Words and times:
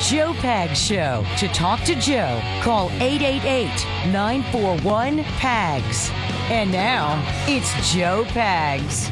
Joe 0.00 0.34
Pags 0.34 0.76
Show. 0.76 1.24
To 1.38 1.48
talk 1.48 1.80
to 1.84 1.94
Joe, 1.94 2.40
call 2.62 2.90
888 3.00 4.12
941 4.12 5.24
PAGS. 5.24 6.10
And 6.50 6.70
now, 6.70 7.22
it's 7.48 7.72
Joe 7.92 8.24
Pags. 8.28 9.10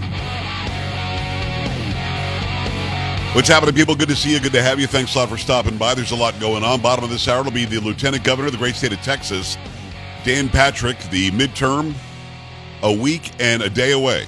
What's 3.34 3.48
happening, 3.48 3.74
people? 3.74 3.96
Good 3.96 4.10
to 4.10 4.16
see 4.16 4.32
you. 4.32 4.40
Good 4.40 4.52
to 4.52 4.62
have 4.62 4.78
you. 4.78 4.86
Thanks 4.86 5.14
a 5.14 5.18
lot 5.18 5.30
for 5.30 5.38
stopping 5.38 5.78
by. 5.78 5.94
There's 5.94 6.12
a 6.12 6.16
lot 6.16 6.38
going 6.38 6.62
on. 6.62 6.82
Bottom 6.82 7.02
of 7.02 7.10
this 7.10 7.26
hour 7.28 7.42
will 7.42 7.50
be 7.50 7.64
the 7.64 7.80
Lieutenant 7.80 8.22
Governor 8.22 8.46
of 8.46 8.52
the 8.52 8.58
great 8.58 8.76
state 8.76 8.92
of 8.92 9.00
Texas, 9.00 9.56
Dan 10.22 10.48
Patrick. 10.50 10.98
The 11.10 11.30
midterm, 11.30 11.94
a 12.82 12.92
week 12.92 13.32
and 13.40 13.62
a 13.62 13.70
day 13.70 13.92
away. 13.92 14.26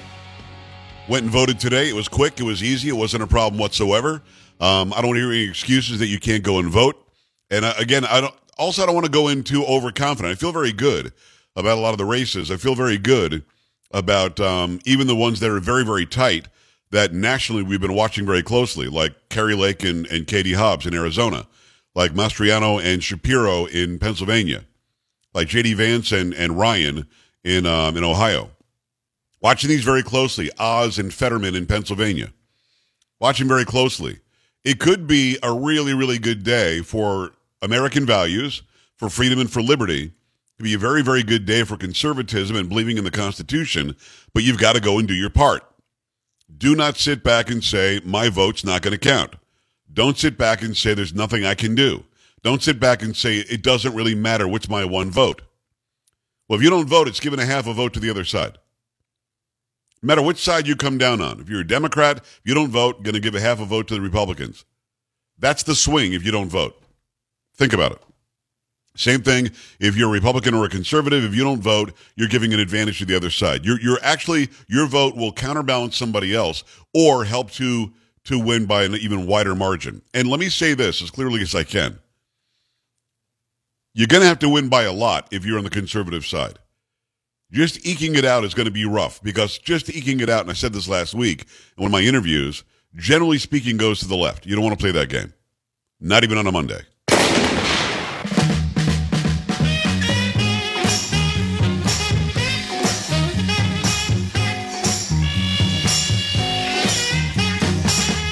Went 1.07 1.23
and 1.23 1.31
voted 1.31 1.59
today. 1.59 1.87
It 1.87 1.95
was 1.95 2.07
quick. 2.07 2.39
It 2.39 2.43
was 2.43 2.63
easy. 2.63 2.89
It 2.89 2.97
wasn't 2.97 3.23
a 3.23 3.27
problem 3.27 3.59
whatsoever. 3.59 4.23
Um, 4.59 4.93
I 4.93 4.97
don't 4.97 5.07
want 5.07 5.17
to 5.17 5.21
hear 5.21 5.31
any 5.31 5.49
excuses 5.49 5.99
that 5.99 6.07
you 6.07 6.19
can't 6.19 6.43
go 6.43 6.59
and 6.59 6.69
vote. 6.69 6.95
And 7.49 7.65
uh, 7.65 7.73
again, 7.77 8.05
I 8.05 8.21
don't. 8.21 8.33
Also, 8.57 8.81
I 8.81 8.87
don't 8.87 8.95
want 8.95 9.05
to 9.05 9.11
go 9.11 9.27
in 9.27 9.43
too 9.43 9.63
overconfident. 9.65 10.31
I 10.31 10.35
feel 10.35 10.51
very 10.51 10.73
good 10.73 11.13
about 11.55 11.77
a 11.77 11.81
lot 11.81 11.91
of 11.91 11.99
the 11.99 12.05
races. 12.05 12.49
I 12.49 12.57
feel 12.57 12.73
very 12.73 12.97
good 12.97 13.43
about 13.91 14.39
um, 14.39 14.79
even 14.85 15.07
the 15.07 15.15
ones 15.15 15.39
that 15.39 15.51
are 15.51 15.59
very, 15.59 15.85
very 15.85 16.05
tight 16.05 16.47
that 16.91 17.13
nationally 17.13 17.63
we've 17.63 17.81
been 17.81 17.93
watching 17.93 18.25
very 18.25 18.43
closely, 18.43 18.87
like 18.87 19.13
Kari 19.29 19.55
Lake 19.55 19.83
and, 19.83 20.05
and 20.07 20.25
Katie 20.25 20.53
Hobbs 20.53 20.85
in 20.85 20.93
Arizona, 20.93 21.47
like 21.95 22.13
Mastriano 22.13 22.81
and 22.81 23.03
Shapiro 23.03 23.65
in 23.65 23.99
Pennsylvania, 23.99 24.65
like 25.33 25.47
J.D. 25.47 25.73
Vance 25.73 26.11
and, 26.11 26.33
and 26.33 26.57
Ryan 26.57 27.07
in, 27.43 27.65
um, 27.65 27.97
in 27.97 28.03
Ohio. 28.03 28.51
Watching 29.41 29.69
these 29.69 29.83
very 29.83 30.03
closely, 30.03 30.49
Oz 30.57 30.97
and 30.97 31.13
Fetterman 31.13 31.55
in 31.55 31.65
Pennsylvania. 31.65 32.33
Watching 33.19 33.47
very 33.47 33.65
closely. 33.65 34.19
It 34.67 34.79
could 34.79 35.07
be 35.07 35.37
a 35.41 35.53
really, 35.53 35.93
really 35.93 36.19
good 36.19 36.43
day 36.43 36.81
for 36.81 37.31
American 37.61 38.05
values, 38.05 38.63
for 38.97 39.09
freedom 39.09 39.39
and 39.39 39.49
for 39.49 39.61
liberty. 39.61 40.03
It 40.03 40.11
could 40.57 40.65
be 40.65 40.73
a 40.73 40.77
very, 40.77 41.01
very 41.01 41.23
good 41.23 41.45
day 41.45 41.63
for 41.63 41.77
conservatism 41.77 42.57
and 42.57 42.67
believing 42.67 42.97
in 42.97 43.05
the 43.05 43.09
Constitution, 43.09 43.95
but 44.33 44.43
you've 44.43 44.59
got 44.59 44.75
to 44.75 44.81
go 44.81 44.99
and 44.99 45.07
do 45.07 45.13
your 45.13 45.29
part. 45.29 45.63
Do 46.57 46.75
not 46.75 46.97
sit 46.97 47.23
back 47.23 47.49
and 47.49 47.63
say, 47.63 48.01
my 48.03 48.27
vote's 48.27 48.65
not 48.65 48.81
going 48.81 48.91
to 48.91 48.97
count. 48.97 49.37
Don't 49.93 50.17
sit 50.17 50.37
back 50.37 50.61
and 50.61 50.75
say, 50.75 50.93
there's 50.93 51.15
nothing 51.15 51.45
I 51.45 51.55
can 51.55 51.73
do. 51.73 52.03
Don't 52.43 52.61
sit 52.61 52.77
back 52.77 53.01
and 53.01 53.15
say, 53.15 53.37
it 53.37 53.63
doesn't 53.63 53.95
really 53.95 54.15
matter 54.15 54.49
what's 54.49 54.67
my 54.67 54.83
one 54.83 55.11
vote. 55.11 55.43
Well, 56.49 56.59
if 56.59 56.63
you 56.63 56.69
don't 56.69 56.89
vote, 56.89 57.07
it's 57.07 57.21
giving 57.21 57.39
a 57.39 57.45
half 57.45 57.67
a 57.67 57.73
vote 57.73 57.93
to 57.93 58.01
the 58.01 58.09
other 58.09 58.25
side. 58.25 58.57
No 60.01 60.07
matter 60.07 60.21
which 60.21 60.43
side 60.43 60.67
you 60.67 60.75
come 60.75 60.97
down 60.97 61.21
on. 61.21 61.39
If 61.39 61.49
you're 61.49 61.61
a 61.61 61.67
Democrat, 61.67 62.17
if 62.17 62.41
you 62.43 62.53
don't 62.53 62.69
vote, 62.69 63.03
going 63.03 63.15
to 63.15 63.19
give 63.19 63.35
a 63.35 63.39
half 63.39 63.59
a 63.59 63.65
vote 63.65 63.87
to 63.87 63.95
the 63.95 64.01
Republicans. 64.01 64.63
That's 65.39 65.63
the 65.63 65.75
swing 65.75 66.13
if 66.13 66.23
you 66.23 66.31
don't 66.31 66.49
vote. 66.49 66.81
Think 67.55 67.73
about 67.73 67.93
it. 67.93 68.01
Same 68.95 69.21
thing 69.21 69.51
if 69.79 69.95
you're 69.95 70.09
a 70.09 70.11
Republican 70.11 70.55
or 70.55 70.65
a 70.65 70.69
conservative. 70.69 71.23
If 71.23 71.35
you 71.35 71.43
don't 71.43 71.61
vote, 71.61 71.93
you're 72.15 72.27
giving 72.27 72.53
an 72.53 72.59
advantage 72.59 72.97
to 72.99 73.05
the 73.05 73.15
other 73.15 73.29
side. 73.29 73.63
You're, 73.63 73.79
you're 73.79 73.99
actually, 74.01 74.49
your 74.67 74.87
vote 74.87 75.15
will 75.15 75.31
counterbalance 75.31 75.95
somebody 75.95 76.33
else 76.33 76.63
or 76.95 77.23
help 77.23 77.51
to, 77.51 77.93
to 78.25 78.39
win 78.39 78.65
by 78.65 78.83
an 78.83 78.95
even 78.95 79.27
wider 79.27 79.53
margin. 79.53 80.01
And 80.15 80.27
let 80.27 80.39
me 80.39 80.49
say 80.49 80.73
this 80.73 81.01
as 81.03 81.11
clearly 81.11 81.41
as 81.41 81.53
I 81.53 81.63
can. 81.63 81.99
You're 83.93 84.07
going 84.07 84.21
to 84.21 84.27
have 84.27 84.39
to 84.39 84.49
win 84.49 84.67
by 84.67 84.83
a 84.83 84.93
lot 84.93 85.27
if 85.31 85.45
you're 85.45 85.59
on 85.59 85.63
the 85.63 85.69
conservative 85.69 86.25
side. 86.25 86.57
Just 87.49 87.85
eking 87.85 88.15
it 88.15 88.25
out 88.25 88.43
is 88.43 88.53
going 88.53 88.65
to 88.65 88.71
be 88.71 88.83
rough 88.83 89.23
because 89.23 89.57
just 89.57 89.89
eking 89.89 90.19
it 90.19 90.29
out, 90.29 90.41
and 90.41 90.49
I 90.49 90.53
said 90.53 90.73
this 90.73 90.89
last 90.89 91.13
week 91.13 91.45
in 91.77 91.83
one 91.83 91.85
of 91.85 91.91
my 91.93 92.01
interviews, 92.01 92.65
generally 92.93 93.37
speaking, 93.37 93.77
goes 93.77 93.99
to 94.01 94.07
the 94.07 94.17
left. 94.17 94.45
You 94.45 94.53
don't 94.53 94.65
want 94.65 94.77
to 94.77 94.83
play 94.83 94.91
that 94.91 95.07
game. 95.07 95.33
Not 96.01 96.25
even 96.25 96.37
on 96.37 96.45
a 96.45 96.51
Monday. 96.51 96.81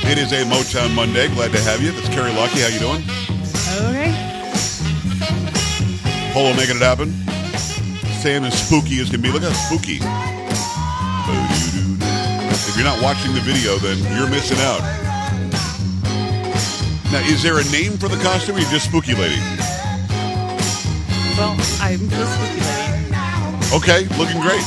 It 0.08 0.18
is 0.18 0.34
a 0.34 0.44
Motown 0.44 0.94
Monday. 0.94 1.30
Glad 1.30 1.54
to 1.54 1.62
have 1.62 1.82
you. 1.82 1.92
That's 1.92 2.10
Carrie 2.10 2.34
Lucky. 2.34 2.60
How 2.60 2.68
you 2.68 2.80
doing? 2.80 3.02
Okay. 3.88 4.12
Polo 6.34 6.54
making 6.54 6.76
it 6.76 6.82
happen. 6.82 7.35
Sam 8.26 8.44
is 8.44 8.58
spooky 8.58 9.00
as 9.02 9.12
can 9.12 9.22
be. 9.22 9.30
Look 9.30 9.44
how 9.44 9.54
spooky. 9.54 10.00
If 12.50 12.76
you're 12.76 12.84
not 12.84 13.00
watching 13.00 13.36
the 13.36 13.40
video, 13.42 13.78
then 13.78 14.00
you're 14.18 14.28
missing 14.28 14.58
out. 14.62 14.82
Now, 17.12 17.22
is 17.30 17.44
there 17.44 17.60
a 17.60 17.64
name 17.66 18.00
for 18.00 18.08
the 18.08 18.18
costume 18.24 18.56
or 18.56 18.60
you 18.62 18.66
just 18.72 18.86
spooky 18.86 19.14
lady? 19.14 19.40
Well, 21.38 21.54
I'm 21.80 22.10
just 22.10 22.34
spooky 22.34 22.62
lady. 22.66 23.06
Okay, 23.76 24.08
looking 24.18 24.42
great. 24.42 24.66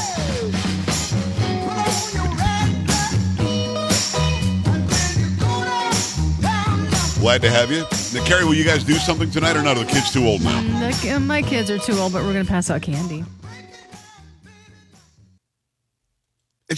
Glad 7.19 7.42
to 7.42 7.50
have 7.50 7.72
you. 7.72 7.80
Now, 8.14 8.25
Carrie, 8.25 8.44
will 8.44 8.54
you 8.54 8.62
guys 8.62 8.84
do 8.84 8.94
something 8.94 9.28
tonight 9.32 9.56
or 9.56 9.62
not? 9.62 9.76
Are 9.76 9.84
the 9.84 9.90
kids 9.90 10.12
too 10.12 10.25
old 10.28 10.44
now? 10.44 10.62
The- 10.78 11.19
my 11.19 11.42
kids 11.42 11.72
are 11.72 11.78
too 11.78 11.94
old, 11.94 12.12
but 12.12 12.22
we're 12.22 12.32
going 12.32 12.46
to 12.46 12.50
pass 12.50 12.70
out 12.70 12.82
candy. 12.82 13.25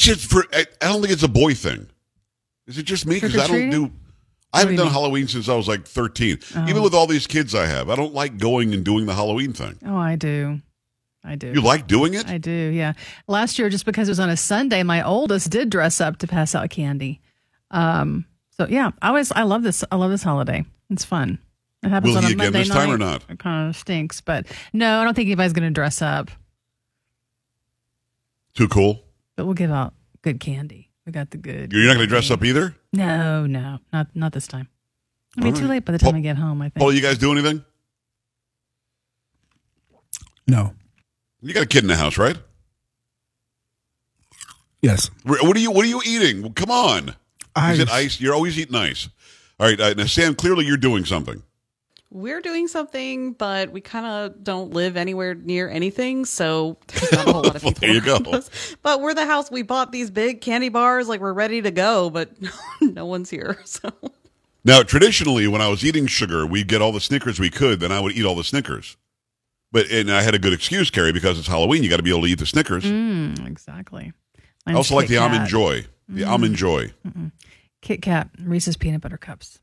It's 0.00 0.06
just 0.06 0.30
for. 0.30 0.44
I 0.52 0.64
I 0.80 0.86
don't 0.86 1.02
think 1.02 1.12
it's 1.12 1.22
a 1.22 1.28
boy 1.28 1.52
thing. 1.52 1.86
Is 2.66 2.78
it 2.78 2.84
just 2.84 3.04
me? 3.04 3.16
Because 3.16 3.36
I 3.36 3.46
don't 3.46 3.68
do. 3.68 3.90
I 4.52 4.60
haven't 4.60 4.74
do 4.74 4.78
done 4.78 4.86
mean? 4.86 4.94
Halloween 4.94 5.28
since 5.28 5.48
I 5.48 5.54
was 5.54 5.68
like 5.68 5.86
13. 5.86 6.38
Oh. 6.56 6.66
Even 6.68 6.82
with 6.82 6.94
all 6.94 7.06
these 7.06 7.26
kids 7.26 7.54
I 7.54 7.66
have, 7.66 7.90
I 7.90 7.96
don't 7.96 8.14
like 8.14 8.38
going 8.38 8.72
and 8.72 8.82
doing 8.82 9.06
the 9.06 9.14
Halloween 9.14 9.52
thing. 9.52 9.78
Oh, 9.86 9.96
I 9.96 10.16
do. 10.16 10.60
I 11.22 11.36
do. 11.36 11.52
You 11.52 11.60
like 11.60 11.86
doing 11.86 12.14
it? 12.14 12.26
I 12.26 12.38
do, 12.38 12.50
yeah. 12.50 12.94
Last 13.28 13.58
year, 13.58 13.68
just 13.68 13.84
because 13.84 14.08
it 14.08 14.12
was 14.12 14.20
on 14.20 14.30
a 14.30 14.36
Sunday, 14.36 14.82
my 14.82 15.02
oldest 15.02 15.50
did 15.50 15.68
dress 15.68 16.00
up 16.00 16.16
to 16.18 16.26
pass 16.26 16.54
out 16.54 16.70
candy. 16.70 17.20
Um, 17.70 18.24
so 18.52 18.66
yeah, 18.68 18.92
I 19.02 19.08
always 19.08 19.30
I 19.32 19.42
love 19.42 19.62
this. 19.62 19.84
I 19.92 19.96
love 19.96 20.10
this 20.10 20.22
holiday. 20.22 20.64
It's 20.88 21.04
fun. 21.04 21.38
It 21.82 21.90
happens 21.90 22.14
Will 22.14 22.18
on 22.18 22.24
a 22.24 22.26
again 22.28 22.38
Monday 22.38 22.58
this 22.60 22.68
time 22.70 22.90
or 22.90 22.98
not? 22.98 23.22
It 23.28 23.38
kind 23.38 23.68
of 23.68 23.76
stinks, 23.76 24.22
but 24.22 24.46
no, 24.72 25.00
I 25.00 25.04
don't 25.04 25.14
think 25.14 25.26
anybody's 25.26 25.52
going 25.52 25.68
to 25.68 25.74
dress 25.74 26.00
up. 26.00 26.30
Too 28.54 28.66
cool. 28.66 29.04
But 29.40 29.46
we'll 29.46 29.54
give 29.54 29.70
out 29.70 29.94
good 30.20 30.38
candy. 30.38 30.90
We 31.06 31.12
got 31.12 31.30
the 31.30 31.38
good. 31.38 31.72
You're 31.72 31.86
not 31.86 31.94
going 31.94 32.04
to 32.06 32.06
dress 32.06 32.30
up 32.30 32.44
either? 32.44 32.76
No, 32.92 33.46
no, 33.46 33.78
not 33.90 34.08
not 34.14 34.34
this 34.34 34.46
time. 34.46 34.68
It'll 35.34 35.44
be 35.44 35.48
All 35.48 35.56
too 35.56 35.62
right. 35.62 35.70
late 35.70 35.84
by 35.86 35.92
the 35.92 35.98
time 35.98 36.10
Paul- 36.10 36.18
I 36.18 36.20
get 36.20 36.36
home. 36.36 36.60
I 36.60 36.66
think. 36.66 36.74
Paul, 36.74 36.92
you 36.92 37.00
guys 37.00 37.16
do 37.16 37.32
anything? 37.32 37.64
No. 40.46 40.74
You 41.40 41.54
got 41.54 41.62
a 41.62 41.66
kid 41.66 41.84
in 41.84 41.88
the 41.88 41.96
house, 41.96 42.18
right? 42.18 42.36
Yes. 44.82 45.08
What 45.24 45.56
are 45.56 45.58
you 45.58 45.70
What 45.70 45.86
are 45.86 45.88
you 45.88 46.02
eating? 46.04 46.42
Well, 46.42 46.52
come 46.54 46.70
on. 46.70 47.16
Ice. 47.56 47.76
Is 47.76 47.80
it 47.80 47.90
ice? 47.90 48.20
You're 48.20 48.34
always 48.34 48.58
eating 48.58 48.74
ice. 48.74 49.08
All 49.58 49.68
right, 49.68 49.80
uh, 49.80 49.94
now 49.94 50.04
Sam. 50.04 50.34
Clearly, 50.34 50.66
you're 50.66 50.76
doing 50.76 51.06
something. 51.06 51.42
We're 52.12 52.40
doing 52.40 52.66
something, 52.66 53.34
but 53.34 53.70
we 53.70 53.80
kind 53.80 54.04
of 54.04 54.42
don't 54.42 54.72
live 54.72 54.96
anywhere 54.96 55.34
near 55.34 55.68
anything, 55.70 56.24
so 56.24 56.76
there's 56.88 57.12
not 57.12 57.28
a 57.28 57.32
whole 57.32 57.42
lot 57.42 57.54
of 57.56 57.62
Well, 57.62 57.72
people. 57.72 57.86
there 57.88 57.94
you 57.94 58.00
go. 58.00 58.16
us. 58.32 58.74
But 58.82 59.00
we're 59.00 59.14
the 59.14 59.26
house. 59.26 59.48
We 59.50 59.62
bought 59.62 59.92
these 59.92 60.10
big 60.10 60.40
candy 60.40 60.70
bars, 60.70 61.06
like 61.08 61.20
we're 61.20 61.32
ready 61.32 61.62
to 61.62 61.70
go, 61.70 62.10
but 62.10 62.32
no 62.80 63.06
one's 63.06 63.30
here. 63.30 63.58
So 63.64 63.90
Now, 64.64 64.82
traditionally, 64.82 65.46
when 65.46 65.60
I 65.62 65.68
was 65.68 65.84
eating 65.84 66.06
sugar, 66.08 66.44
we'd 66.46 66.66
get 66.66 66.82
all 66.82 66.90
the 66.90 67.00
Snickers 67.00 67.38
we 67.38 67.48
could. 67.48 67.78
Then 67.80 67.92
I 67.92 68.00
would 68.00 68.12
eat 68.16 68.24
all 68.26 68.34
the 68.34 68.44
Snickers. 68.44 68.96
But 69.72 69.88
and 69.92 70.10
I 70.10 70.22
had 70.22 70.34
a 70.34 70.38
good 70.40 70.52
excuse, 70.52 70.90
Carrie, 70.90 71.12
because 71.12 71.38
it's 71.38 71.46
Halloween. 71.46 71.84
You 71.84 71.88
got 71.90 71.98
to 71.98 72.02
be 72.02 72.10
able 72.10 72.22
to 72.22 72.26
eat 72.26 72.40
the 72.40 72.46
Snickers. 72.46 72.82
Mm, 72.84 73.46
exactly. 73.46 74.12
I 74.66 74.74
also 74.74 74.96
like 74.96 75.06
the 75.06 75.14
Kit 75.14 75.22
almond 75.22 75.48
joy. 75.48 75.86
The 76.08 76.24
almond 76.24 76.56
joy. 76.56 76.92
Kit 77.82 78.02
Kat, 78.02 78.30
Reese's 78.42 78.76
peanut 78.76 79.00
butter 79.00 79.16
cups. 79.16 79.60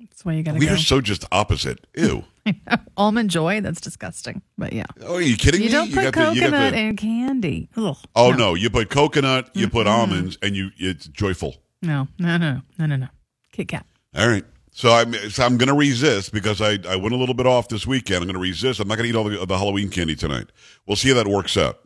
That's 0.00 0.24
why 0.24 0.32
you 0.32 0.42
got 0.42 0.52
to 0.52 0.58
We 0.58 0.66
go. 0.66 0.74
are 0.74 0.78
so 0.78 1.00
just 1.00 1.24
opposite. 1.30 1.86
Ew. 1.94 2.24
Almond 2.96 3.30
Joy, 3.30 3.60
that's 3.60 3.80
disgusting. 3.80 4.40
But 4.56 4.72
yeah. 4.72 4.86
Oh, 5.02 5.16
are 5.16 5.20
you 5.20 5.36
kidding 5.36 5.60
me? 5.60 5.66
You 5.66 5.70
me? 5.70 5.72
don't 5.72 5.92
put 5.92 6.04
you 6.04 6.10
got 6.10 6.34
coconut 6.34 6.72
the- 6.72 6.78
in 6.78 6.96
candy. 6.96 7.68
Ugh. 7.76 7.96
Oh 8.16 8.30
no. 8.30 8.36
no, 8.36 8.54
you 8.54 8.70
put 8.70 8.88
coconut, 8.90 9.50
you 9.54 9.68
put 9.68 9.86
almonds, 9.86 10.38
and 10.42 10.56
you 10.56 10.70
it's 10.78 11.06
joyful. 11.06 11.56
No, 11.82 12.08
no, 12.18 12.36
no, 12.38 12.62
no, 12.78 12.86
no, 12.86 12.96
no. 12.96 13.06
Kit 13.52 13.68
Kat. 13.68 13.86
All 14.16 14.26
right. 14.28 14.44
So 14.72 14.92
I'm 14.92 15.12
so 15.30 15.44
I'm 15.44 15.58
going 15.58 15.68
to 15.68 15.74
resist 15.74 16.32
because 16.32 16.60
I, 16.60 16.78
I 16.88 16.96
went 16.96 17.14
a 17.14 17.18
little 17.18 17.34
bit 17.34 17.46
off 17.46 17.68
this 17.68 17.86
weekend. 17.86 18.18
I'm 18.22 18.24
going 18.28 18.34
to 18.34 18.40
resist. 18.40 18.80
I'm 18.80 18.88
not 18.88 18.96
going 18.96 19.04
to 19.04 19.10
eat 19.10 19.16
all 19.16 19.24
the, 19.28 19.44
the 19.44 19.58
Halloween 19.58 19.90
candy 19.90 20.14
tonight. 20.14 20.46
We'll 20.86 20.96
see 20.96 21.08
how 21.08 21.16
that 21.16 21.26
works 21.28 21.56
out. 21.56 21.80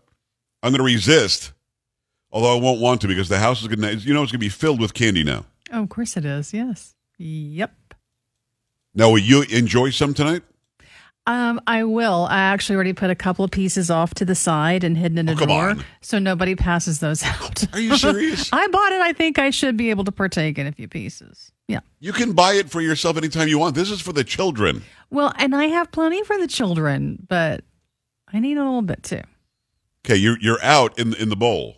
I'm 0.62 0.70
going 0.70 0.78
to 0.78 0.84
resist, 0.84 1.52
although 2.30 2.56
I 2.56 2.60
won't 2.60 2.80
want 2.80 3.00
to 3.00 3.08
because 3.08 3.28
the 3.28 3.38
house 3.38 3.62
is 3.62 3.68
going 3.68 3.80
to 3.80 3.96
you 3.96 4.14
know 4.14 4.22
it's 4.22 4.30
going 4.32 4.38
to 4.40 4.46
be 4.46 4.48
filled 4.48 4.80
with 4.80 4.94
candy 4.94 5.24
now. 5.24 5.44
Oh, 5.72 5.82
of 5.82 5.88
course 5.88 6.16
it 6.16 6.24
is. 6.24 6.52
Yes. 6.54 6.94
Yep. 7.18 7.72
Now, 8.94 9.10
will 9.10 9.18
you 9.18 9.42
enjoy 9.42 9.90
some 9.90 10.14
tonight? 10.14 10.42
Um, 11.26 11.58
I 11.66 11.84
will. 11.84 12.26
I 12.30 12.36
actually 12.38 12.74
already 12.76 12.92
put 12.92 13.08
a 13.08 13.14
couple 13.14 13.46
of 13.46 13.50
pieces 13.50 13.90
off 13.90 14.12
to 14.14 14.26
the 14.26 14.34
side 14.34 14.84
and 14.84 14.96
hidden 14.98 15.16
in 15.16 15.28
a 15.30 15.32
Oh, 15.32 15.46
drawer, 15.46 15.74
so 16.02 16.18
nobody 16.18 16.54
passes 16.54 17.00
those 17.00 17.22
out. 17.24 17.64
Are 17.72 17.80
you 17.80 17.96
serious? 17.96 18.50
I 18.52 18.66
bought 18.68 18.92
it. 18.92 19.00
I 19.00 19.14
think 19.14 19.38
I 19.38 19.48
should 19.48 19.76
be 19.78 19.88
able 19.88 20.04
to 20.04 20.12
partake 20.12 20.58
in 20.58 20.66
a 20.66 20.72
few 20.72 20.86
pieces. 20.86 21.50
Yeah. 21.66 21.80
you 21.98 22.12
can 22.12 22.34
buy 22.34 22.52
it 22.54 22.68
for 22.68 22.82
yourself 22.82 23.16
anytime 23.16 23.48
you 23.48 23.58
want. 23.58 23.74
This 23.74 23.90
is 23.90 24.02
for 24.02 24.12
the 24.12 24.22
children. 24.22 24.82
Well, 25.10 25.32
and 25.38 25.56
I 25.56 25.64
have 25.68 25.90
plenty 25.92 26.22
for 26.24 26.36
the 26.36 26.46
children, 26.46 27.24
but 27.26 27.64
I 28.30 28.38
need 28.38 28.58
a 28.58 28.62
little 28.62 28.82
bit 28.82 29.02
too. 29.02 29.22
Okay, 30.04 30.16
you're 30.16 30.36
you're 30.42 30.62
out 30.62 30.98
in 30.98 31.14
in 31.14 31.30
the 31.30 31.36
bowl. 31.36 31.76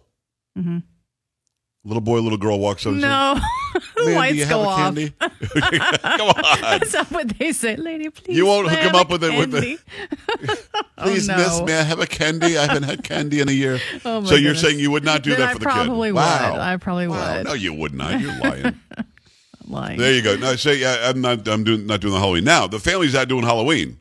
Little 0.57 2.01
boy, 2.01 2.19
little 2.19 2.39
girl 2.39 2.59
walks 2.59 2.85
over. 2.85 2.97
No, 2.97 3.39
the 3.97 4.05
Man, 4.07 4.15
lights 4.15 4.49
go 4.49 4.61
off. 4.61 4.79
candy? 4.79 5.11
Come 5.21 6.29
on. 6.29 6.61
That's 6.61 6.93
not 6.93 7.11
what 7.11 7.39
they 7.39 7.53
say, 7.53 7.77
lady. 7.77 8.11
Please. 8.11 8.37
You 8.37 8.47
won't 8.47 8.69
hook 8.69 8.79
I 8.79 8.83
have 8.83 8.95
up 8.95 9.11
with 9.11 9.25
it- 9.25 9.39
with 9.39 9.51
the- 9.53 9.79
oh, 10.99 11.03
Please, 11.05 11.29
Oh, 11.29 11.37
miss, 11.37 11.59
no. 11.61 11.65
may 11.65 11.79
I 11.79 11.83
have 11.83 12.01
a 12.01 12.07
candy? 12.07 12.57
I 12.59 12.67
haven't 12.67 12.85
had 12.85 13.03
candy 13.05 13.41
in 13.41 13.49
a 13.49 13.53
year. 13.53 13.79
Oh, 14.05 14.21
my 14.21 14.27
so 14.29 14.35
you're 14.35 14.53
goodness. 14.55 14.61
saying 14.63 14.79
you 14.81 14.91
would 14.91 15.05
not 15.05 15.23
do 15.23 15.31
Then 15.31 15.41
that 15.41 15.49
I 15.51 15.53
for 15.55 15.59
the 15.59 15.65
probably 15.65 16.09
kid? 16.09 16.15
would. 16.15 16.21
Wow. 16.21 16.59
I 16.61 16.77
probably 16.77 17.09
Wow. 17.09 17.37
would. 17.39 17.47
No, 17.47 17.53
you 17.55 17.75
would 17.75 17.95
not. 17.95 18.21
You're 18.21 18.37
lying. 18.39 18.65
I'm 18.97 19.73
lying. 19.73 19.99
there 19.99 20.13
you 20.13 20.23
go. 20.23 20.37
No, 20.37 20.57
say 20.57 20.77
yeah, 20.77 21.09
I'm 21.11 21.21
not. 21.21 21.47
I'm 21.49 21.65
doing 21.65 21.87
not 21.87 22.01
doing 22.01 22.15
the 22.15 22.21
Halloween 22.21 22.45
now. 22.45 22.67
The 22.67 22.79
family's 22.79 23.15
out 23.15 23.29
doing 23.29 23.43
Halloween. 23.45 23.99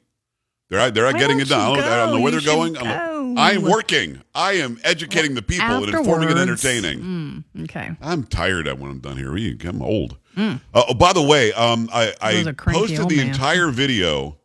They're 0.69 0.79
out. 0.79 0.93
They're 0.93 1.05
out 1.07 1.15
getting 1.17 1.39
it 1.39 1.47
done. 1.49 1.61
I 1.61 1.75
don't, 1.75 1.83
I 1.85 1.95
don't 1.97 2.15
know 2.15 2.21
where 2.21 2.33
You 2.33 2.39
they're 2.41 2.53
going. 2.55 2.77
I'm, 2.77 2.83
go. 2.83 3.35
I'm 3.37 3.61
working. 3.61 4.21
I 4.33 4.53
am 4.53 4.79
educating 4.83 5.35
the 5.35 5.41
people 5.41 5.65
and 5.65 5.85
informing 5.89 6.29
and 6.29 6.39
Afterwards. 6.39 6.65
entertaining. 6.65 7.43
Okay. 7.63 7.91
I'm 8.01 8.23
tired 8.23 8.67
of 8.67 8.79
when 8.79 8.89
I'm 8.91 8.99
done 8.99 9.17
here. 9.17 9.35
I'm 9.67 9.81
old. 9.81 10.17
Uh, 10.37 10.57
oh, 10.73 10.93
by 10.93 11.13
the 11.13 11.21
way, 11.21 11.53
um, 11.53 11.89
I, 11.93 12.13
I 12.19 12.33
Those 12.33 12.47
are 12.47 12.53
cranky 12.53 12.79
posted 12.97 13.09
the 13.09 13.17
man. 13.17 13.27
entire 13.27 13.69
video 13.69 14.37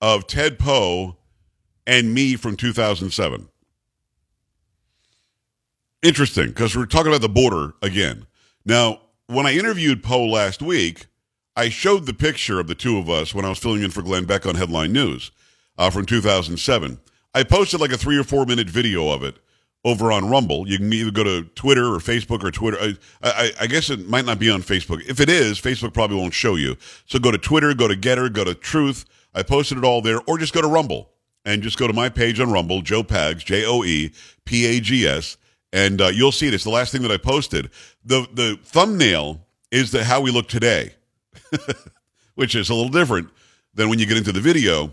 of 0.00 0.26
Ted 0.26 0.58
Poe 0.58 1.16
and 1.86 2.12
me 2.14 2.36
from 2.36 2.56
2007. 2.56 3.48
Interesting, 6.02 6.48
because 6.48 6.76
we're 6.76 6.86
talking 6.86 7.08
about 7.10 7.22
the 7.22 7.28
border 7.28 7.72
again. 7.82 8.26
Now, 8.64 9.00
when 9.26 9.46
I 9.46 9.54
interviewed 9.54 10.02
Poe 10.02 10.24
last 10.26 10.62
week, 10.62 11.06
I 11.56 11.68
showed 11.70 12.06
the 12.06 12.14
picture 12.14 12.60
of 12.60 12.66
the 12.68 12.74
two 12.74 12.98
of 12.98 13.08
us 13.10 13.34
when 13.34 13.44
I 13.44 13.48
was 13.48 13.58
filling 13.58 13.82
in 13.82 13.90
for 13.90 14.02
Glenn 14.02 14.24
Beck 14.26 14.46
on 14.46 14.54
Headline 14.54 14.92
News 14.92 15.30
uh, 15.78 15.90
from 15.90 16.06
2007. 16.06 16.98
I 17.34 17.42
posted 17.42 17.80
like 17.80 17.92
a 17.92 17.98
three 17.98 18.16
or 18.16 18.24
four 18.24 18.46
minute 18.46 18.68
video 18.68 19.10
of 19.10 19.22
it 19.22 19.36
over 19.84 20.10
on 20.10 20.28
Rumble. 20.28 20.68
You 20.68 20.78
can 20.78 20.92
either 20.92 21.10
go 21.10 21.22
to 21.22 21.44
Twitter 21.54 21.84
or 21.84 21.98
Facebook 21.98 22.42
or 22.42 22.50
Twitter. 22.50 22.78
I, 22.80 22.96
I, 23.22 23.50
I 23.62 23.66
guess 23.66 23.88
it 23.88 24.08
might 24.08 24.24
not 24.24 24.38
be 24.38 24.50
on 24.50 24.62
Facebook. 24.62 25.06
If 25.08 25.20
it 25.20 25.28
is, 25.28 25.60
Facebook 25.60 25.94
probably 25.94 26.16
won't 26.16 26.34
show 26.34 26.56
you. 26.56 26.76
So 27.06 27.18
go 27.18 27.30
to 27.30 27.38
Twitter, 27.38 27.72
go 27.72 27.86
to 27.86 27.94
Gettr, 27.94 28.32
go 28.32 28.42
to 28.42 28.54
Truth. 28.54 29.04
I 29.34 29.42
posted 29.42 29.78
it 29.78 29.84
all 29.84 30.02
there, 30.02 30.20
or 30.26 30.38
just 30.38 30.54
go 30.54 30.62
to 30.62 30.66
Rumble 30.66 31.10
and 31.44 31.62
just 31.62 31.78
go 31.78 31.86
to 31.86 31.92
my 31.92 32.08
page 32.08 32.40
on 32.40 32.50
Rumble, 32.50 32.82
Joe 32.82 33.04
Pags, 33.04 33.44
J 33.44 33.64
O 33.64 33.84
E 33.84 34.12
P 34.44 34.66
A 34.66 34.80
G 34.80 35.06
S, 35.06 35.36
and 35.72 36.00
uh, 36.00 36.08
you'll 36.08 36.32
see 36.32 36.48
it. 36.48 36.54
It's 36.54 36.64
the 36.64 36.70
last 36.70 36.90
thing 36.90 37.02
that 37.02 37.12
I 37.12 37.16
posted. 37.16 37.70
the 38.04 38.26
The 38.32 38.58
thumbnail 38.64 39.46
is 39.70 39.92
the 39.92 40.04
how 40.04 40.20
we 40.20 40.30
look 40.30 40.48
today, 40.48 40.94
which 42.34 42.54
is 42.54 42.70
a 42.70 42.74
little 42.74 42.90
different 42.90 43.28
than 43.74 43.88
when 43.88 43.98
you 43.98 44.06
get 44.06 44.16
into 44.16 44.32
the 44.32 44.40
video. 44.40 44.92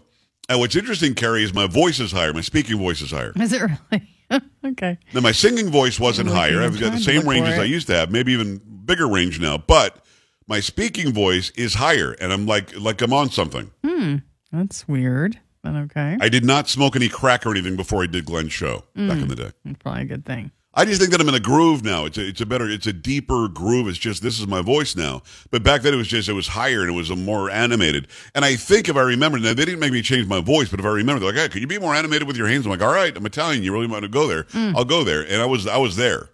And 0.50 0.60
what's 0.60 0.76
interesting, 0.76 1.14
Carrie, 1.16 1.44
is 1.44 1.54
my 1.54 1.68
voice 1.68 2.00
is 2.00 2.12
higher. 2.12 2.34
My 2.34 2.42
speaking 2.42 2.78
voice 2.78 3.02
is 3.02 3.12
higher. 3.12 3.32
Is 3.40 3.54
it 3.54 3.62
really? 3.62 4.08
okay. 4.66 4.98
Now, 5.14 5.22
my 5.22 5.32
singing 5.32 5.70
voice 5.70 6.00
wasn't 6.00 6.28
looking, 6.28 6.42
higher. 6.42 6.62
I've 6.62 6.80
got 6.80 6.92
the 6.92 7.00
same 7.00 7.28
range 7.28 7.48
as 7.48 7.60
I 7.60 7.64
used 7.64 7.88
to 7.88 7.96
have, 7.96 8.12
maybe 8.12 8.34
even 8.34 8.62
bigger 8.86 9.08
range 9.08 9.40
now. 9.40 9.58
But 9.58 10.04
my 10.48 10.60
speaking 10.60 11.14
voice 11.14 11.52
is 11.52 11.76
higher, 11.76 12.12
and 12.20 12.34
I'm 12.34 12.46
like 12.46 12.78
like 12.78 13.02
I'm 13.02 13.14
on 13.14 13.30
something. 13.30 13.72
Hmm. 13.84 14.18
That's 14.52 14.88
weird, 14.88 15.40
but 15.64 15.76
okay. 15.76 16.18
I 16.20 16.30
did 16.30 16.46
not 16.46 16.70
smoke 16.70 16.96
any 16.96 17.10
crack 17.10 17.46
or 17.46 17.52
anything 17.52 17.76
before 17.76 18.04
I 18.04 18.08
did 18.08 18.26
Glenn's 18.26 18.54
show 18.54 18.84
back 18.96 19.18
in 19.20 19.28
the 19.28 19.36
day. 19.36 19.52
That's 19.66 19.78
probably 19.80 20.04
a 20.04 20.06
good 20.06 20.26
thing. 20.26 20.52
I 20.76 20.86
just 20.86 21.00
think 21.00 21.12
that 21.12 21.22
I'm 21.22 21.30
in 21.30 21.36
a 21.36 21.40
groove 21.40 21.84
now. 21.84 22.06
It's 22.06 22.18
a, 22.18 22.28
it's 22.28 22.42
a 22.42 22.48
better, 22.48 22.68
it's 22.68 22.88
a 22.88 22.94
deeper 22.94 23.48
groove. 23.48 23.88
It's 23.88 23.98
just 23.98 24.24
this 24.24 24.40
is 24.40 24.48
my 24.48 24.62
voice 24.62 24.96
now. 24.96 25.22
But 25.52 25.62
back 25.62 25.84
then 25.84 25.94
it 25.94 25.98
was 25.98 26.08
just 26.08 26.28
it 26.28 26.34
was 26.34 26.48
higher 26.48 26.82
and 26.82 26.90
it 26.90 26.94
was 26.94 27.12
a 27.12 27.16
more 27.16 27.52
animated. 27.52 28.08
And 28.34 28.44
I 28.44 28.56
think 28.56 28.90
if 28.90 28.96
I 28.96 29.02
remember, 29.02 29.38
now 29.38 29.54
they 29.54 29.66
didn't 29.66 29.80
make 29.80 29.94
me 29.94 30.02
change 30.02 30.28
my 30.28 30.42
voice, 30.42 30.70
but 30.70 30.80
if 30.80 30.86
I 30.86 30.90
remember, 30.90 31.20
they're 31.20 31.32
like, 31.32 31.40
"Hey, 31.42 31.50
could 31.50 31.62
you 31.62 31.68
be 31.68 31.78
more 31.78 31.94
animated 31.94 32.28
with 32.28 32.38
your 32.38 32.48
hands?" 32.48 32.66
I'm 32.66 32.72
like, 32.72 32.82
"All 32.82 32.94
right, 32.94 33.16
I'm 33.16 33.26
Italian. 33.26 33.62
You 33.64 33.72
really 33.72 33.88
want 33.88 34.02
to 34.02 34.10
go 34.10 34.28
there? 34.28 34.48
I'll 34.76 34.86
go 34.86 35.04
there." 35.04 35.22
And 35.22 35.42
I 35.42 35.46
was 35.46 35.68
I 35.68 35.78
was 35.78 35.96
there. 35.96 36.30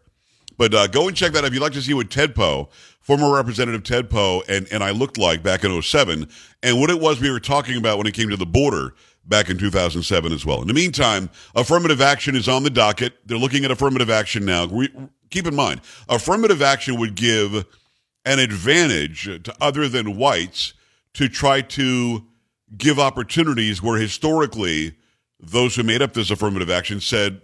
But 0.57 0.73
uh, 0.73 0.87
go 0.87 1.07
and 1.07 1.15
check 1.15 1.33
that 1.33 1.39
out 1.39 1.47
if 1.47 1.53
you'd 1.53 1.61
like 1.61 1.73
to 1.73 1.81
see 1.81 1.93
what 1.93 2.09
Ted 2.09 2.35
Poe, 2.35 2.69
former 2.99 3.33
Representative 3.33 3.83
Ted 3.83 4.09
Poe, 4.09 4.43
and, 4.49 4.67
and 4.71 4.83
I 4.83 4.91
looked 4.91 5.17
like 5.17 5.41
back 5.41 5.63
in 5.63 5.81
07, 5.81 6.27
and 6.61 6.79
what 6.79 6.89
it 6.89 6.99
was 6.99 7.21
we 7.21 7.31
were 7.31 7.39
talking 7.39 7.77
about 7.77 7.97
when 7.97 8.07
it 8.07 8.13
came 8.13 8.29
to 8.29 8.35
the 8.35 8.45
border 8.45 8.93
back 9.29 9.49
in 9.49 9.57
2007 9.57 10.33
as 10.33 10.45
well. 10.45 10.61
In 10.61 10.67
the 10.67 10.73
meantime, 10.73 11.29
affirmative 11.55 12.01
action 12.01 12.35
is 12.35 12.49
on 12.49 12.63
the 12.63 12.69
docket. 12.69 13.13
They're 13.25 13.37
looking 13.37 13.63
at 13.63 13.71
affirmative 13.71 14.09
action 14.09 14.43
now. 14.43 14.65
Re- 14.65 14.91
keep 15.29 15.45
in 15.47 15.55
mind, 15.55 15.81
affirmative 16.09 16.61
action 16.61 16.99
would 16.99 17.15
give 17.15 17.65
an 18.25 18.39
advantage 18.39 19.25
to 19.25 19.55
other 19.61 19.87
than 19.87 20.17
whites 20.17 20.73
to 21.13 21.29
try 21.29 21.61
to 21.61 22.25
give 22.77 22.99
opportunities 22.99 23.81
where 23.81 23.99
historically 23.99 24.95
those 25.39 25.75
who 25.75 25.83
made 25.83 26.01
up 26.01 26.13
this 26.13 26.29
affirmative 26.29 26.69
action 26.69 26.99
said 26.99 27.41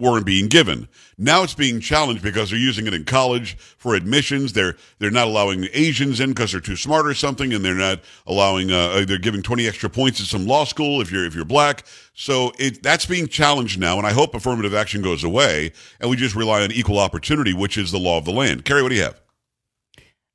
weren't 0.00 0.26
being 0.26 0.48
given. 0.48 0.88
Now 1.18 1.42
it's 1.42 1.54
being 1.54 1.80
challenged 1.80 2.22
because 2.22 2.50
they're 2.50 2.58
using 2.58 2.86
it 2.86 2.94
in 2.94 3.04
college 3.04 3.56
for 3.58 3.94
admissions. 3.94 4.52
They're 4.52 4.76
they're 4.98 5.10
not 5.10 5.26
allowing 5.26 5.68
Asians 5.72 6.20
in 6.20 6.30
because 6.30 6.52
they're 6.52 6.60
too 6.60 6.76
smart 6.76 7.06
or 7.06 7.14
something, 7.14 7.52
and 7.52 7.64
they're 7.64 7.74
not 7.74 8.00
allowing. 8.26 8.70
Uh, 8.70 9.04
they're 9.06 9.18
giving 9.18 9.42
twenty 9.42 9.68
extra 9.68 9.90
points 9.90 10.20
at 10.20 10.26
some 10.26 10.46
law 10.46 10.64
school 10.64 11.00
if 11.00 11.12
you're 11.12 11.26
if 11.26 11.34
you're 11.34 11.44
black. 11.44 11.84
So 12.14 12.52
it 12.58 12.82
that's 12.82 13.06
being 13.06 13.28
challenged 13.28 13.78
now, 13.78 13.98
and 13.98 14.06
I 14.06 14.12
hope 14.12 14.34
affirmative 14.34 14.74
action 14.74 15.02
goes 15.02 15.22
away, 15.22 15.72
and 16.00 16.10
we 16.10 16.16
just 16.16 16.34
rely 16.34 16.62
on 16.62 16.72
equal 16.72 16.98
opportunity, 16.98 17.52
which 17.52 17.76
is 17.76 17.92
the 17.92 17.98
law 17.98 18.18
of 18.18 18.24
the 18.24 18.32
land. 18.32 18.64
Carrie, 18.64 18.82
what 18.82 18.88
do 18.88 18.96
you 18.96 19.02
have? 19.02 19.20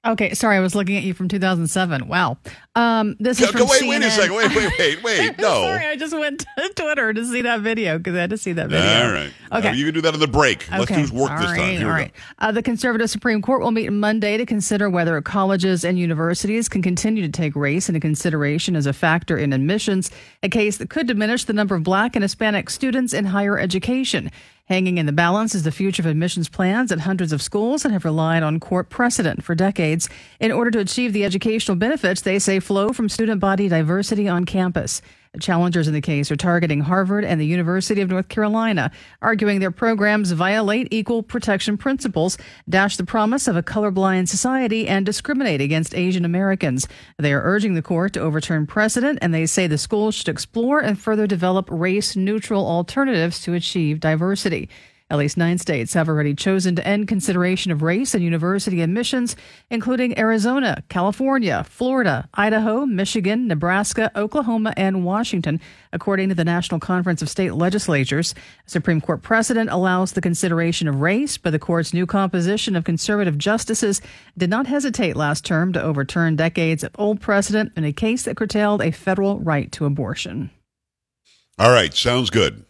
Okay, 0.06 0.36
sorry, 0.36 0.58
I 0.58 0.60
was 0.60 0.76
looking 0.76 0.98
at 0.98 1.04
you 1.04 1.16
from 1.16 1.28
2007. 1.28 2.08
Wow. 2.08 2.38
Um, 2.78 3.16
this 3.22 3.40
Go, 3.40 3.46
is 3.46 3.52
go- 3.54 3.60
from 3.60 3.70
wait, 3.70 3.82
CNN. 3.84 3.90
wait 3.90 4.04
a 4.04 4.12
second. 4.12 4.36
Wait, 4.36 4.56
wait, 4.56 4.72
wait, 4.78 5.04
wait. 5.04 5.38
No. 5.40 5.48
sorry, 5.48 5.86
I 5.86 5.96
just 5.96 6.14
went 6.14 6.40
to 6.42 6.72
Twitter 6.76 7.14
to 7.14 7.26
see 7.26 7.42
that 7.44 7.62
video 7.62 7.98
because 7.98 8.16
I 8.16 8.20
had 8.22 8.30
to 8.32 8.38
see 8.38 8.52
that 8.54 8.70
video. 8.70 9.06
All 9.06 9.12
right. 9.14 9.32
Okay. 9.54 9.70
Uh, 9.70 9.74
you 9.74 9.86
can 9.86 9.94
do 9.94 10.02
that 10.02 10.14
in 10.14 10.20
the 10.20 10.28
break. 10.28 10.70
Let's 10.70 10.84
Okay. 10.92 11.06
do 11.06 11.14
work 11.14 11.32
All 11.32 11.38
this 11.38 11.48
time. 11.48 11.58
right, 11.60 11.78
Here 11.78 11.88
we 11.88 11.94
all 12.02 12.06
go. 12.08 12.12
Uh, 12.40 12.52
the 12.52 12.62
conservative 12.64 13.10
Supreme 13.10 13.42
Court 13.42 13.62
will 13.62 13.72
meet 13.72 13.90
Monday 13.94 14.36
to 14.36 14.46
consider 14.46 14.90
whether 14.90 15.22
colleges 15.22 15.86
and 15.86 15.98
universities 15.98 16.68
can 16.68 16.82
continue 16.82 17.22
to 17.24 17.30
take 17.30 17.56
race 17.56 17.88
into 17.88 18.02
consideration 18.02 18.76
as 18.76 18.86
a 18.86 18.94
factor 18.94 19.38
in 19.38 19.54
admissions, 19.54 20.12
a 20.44 20.50
case 20.50 20.76
that 20.78 20.90
could 20.90 21.08
diminish 21.08 21.46
the 21.46 21.54
number 21.54 21.76
of 21.76 21.84
black 21.84 22.16
and 22.16 22.24
Hispanic 22.24 22.70
students 22.70 23.14
in 23.14 23.26
higher 23.26 23.58
education. 23.58 24.30
Hanging 24.68 24.98
in 24.98 25.06
the 25.06 25.12
balance 25.12 25.54
is 25.54 25.62
the 25.62 25.72
future 25.72 26.02
of 26.02 26.08
admissions 26.08 26.50
plans 26.50 26.92
at 26.92 27.02
hundreds 27.02 27.32
of 27.32 27.40
schools 27.40 27.84
that 27.84 27.92
have 27.92 28.04
relied 28.04 28.42
on 28.42 28.60
court 28.60 28.90
precedent 28.90 29.44
for 29.44 29.54
decades 29.54 30.10
in 30.40 30.52
order 30.52 30.72
to 30.72 30.80
achieve 30.80 31.14
the 31.14 31.24
educational 31.24 31.78
benefits 31.78 32.22
they 32.22 32.40
say 32.40 32.60
flow 32.66 32.92
from 32.92 33.08
student 33.08 33.40
body 33.40 33.70
diversity 33.70 34.28
on 34.28 34.44
campus. 34.44 35.02
Challengers 35.40 35.88
in 35.88 35.94
the 35.94 36.02
case 36.02 36.32
are 36.32 36.36
targeting 36.36 36.82
Harvard 36.82 37.24
and 37.24 37.40
the 37.40 37.46
University 37.46 38.02
of 38.02 38.10
North 38.10 38.28
Carolina, 38.28 38.90
arguing 39.22 39.60
their 39.60 39.70
programs 39.70 40.32
violate 40.32 40.88
equal 40.90 41.22
protection 41.22 41.78
principles, 41.78 42.38
dash 42.68 42.98
the 42.98 43.06
promise 43.06 43.48
of 43.48 43.56
a 43.56 43.62
colorblind 43.62 44.30
society, 44.30 44.88
and 44.88 45.06
discriminate 45.06 45.62
against 45.62 45.94
Asian 45.94 46.26
Americans. 46.26 46.88
They 47.20 47.34
are 47.34 47.44
urging 47.44 47.76
the 47.76 47.82
court 47.82 48.14
to 48.14 48.22
overturn 48.22 48.66
precedent, 48.66 49.20
and 49.22 49.34
they 49.34 49.46
say 49.46 49.68
the 49.68 49.78
schools 49.78 50.16
should 50.16 50.30
explore 50.30 50.80
and 50.80 50.98
further 50.98 51.28
develop 51.28 51.68
race 51.70 52.16
neutral 52.16 52.66
alternatives 52.66 53.42
to 53.42 53.54
achieve 53.54 54.00
diversity. 54.00 54.70
At 55.12 55.20
least 55.20 55.38
nine 55.38 55.60
states 55.60 55.94
have 55.94 56.10
already 56.10 56.34
chosen 56.34 56.76
to 56.76 56.88
end 56.88 57.08
consideration 57.08 57.72
of 57.72 57.84
race 57.84 58.16
in 58.16 58.24
university 58.24 58.82
admissions, 58.82 59.36
including 59.70 60.18
Arizona, 60.18 60.84
California, 60.90 61.64
Florida, 61.70 62.28
Idaho, 62.34 62.88
Michigan, 62.88 63.48
Nebraska, 63.48 64.12
Oklahoma, 64.16 64.74
and 64.76 65.06
Washington, 65.06 65.62
according 65.94 66.30
to 66.30 66.36
the 66.36 66.44
National 66.44 66.80
Conference 66.80 67.22
of 67.22 67.30
State 67.30 67.54
Legislatures. 67.54 68.34
A 68.66 68.70
Supreme 68.72 69.00
Court 69.00 69.22
precedent 69.22 69.70
allows 69.70 70.14
the 70.14 70.22
consideration 70.22 70.88
of 70.88 71.02
race, 71.02 71.38
but 71.38 71.52
the 71.52 71.60
court's 71.60 71.94
new 71.94 72.08
composition 72.08 72.76
of 72.76 72.84
conservative 72.84 73.38
justices 73.38 74.02
did 74.36 74.50
not 74.50 74.66
hesitate 74.66 75.16
last 75.16 75.46
term 75.46 75.72
to 75.74 75.82
overturn 75.84 76.36
decades 76.36 76.84
of 76.84 76.92
old 76.98 77.22
precedent 77.22 77.72
in 77.76 77.86
a 77.86 77.94
case 77.94 78.24
that 78.24 78.38
curtailed 78.38 78.82
a 78.82 78.90
federal 78.90 79.40
right 79.40 79.72
to 79.74 79.86
abortion. 79.86 80.50
All 81.60 81.70
right, 81.70 81.94
sounds 81.94 82.32
good. 82.32 82.66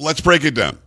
Let's 0.00 0.20
break 0.20 0.44
it 0.44 0.54
down. 0.54 0.78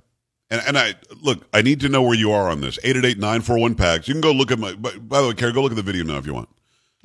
And, 0.50 0.62
and 0.68 0.78
I 0.78 0.96
look, 1.22 1.48
I 1.54 1.62
need 1.62 1.80
to 1.82 1.90
know 1.90 2.02
where 2.02 2.16
you 2.16 2.32
are 2.32 2.50
on 2.50 2.62
this. 2.62 2.78
888-941 2.80 3.78
PAGS. 3.78 4.08
You 4.08 4.14
can 4.14 4.22
go 4.22 4.32
look 4.32 4.52
at 4.52 4.60
my 4.60 4.74
by, 4.74 4.92
by 4.98 5.22
the 5.22 5.30
way, 5.30 5.34
Carrie, 5.34 5.54
go 5.54 5.62
look 5.62 5.72
at 5.72 5.76
the 5.76 5.84
video 5.84 6.04
now 6.04 6.18
if 6.18 6.26
you 6.26 6.34
want. 6.34 6.50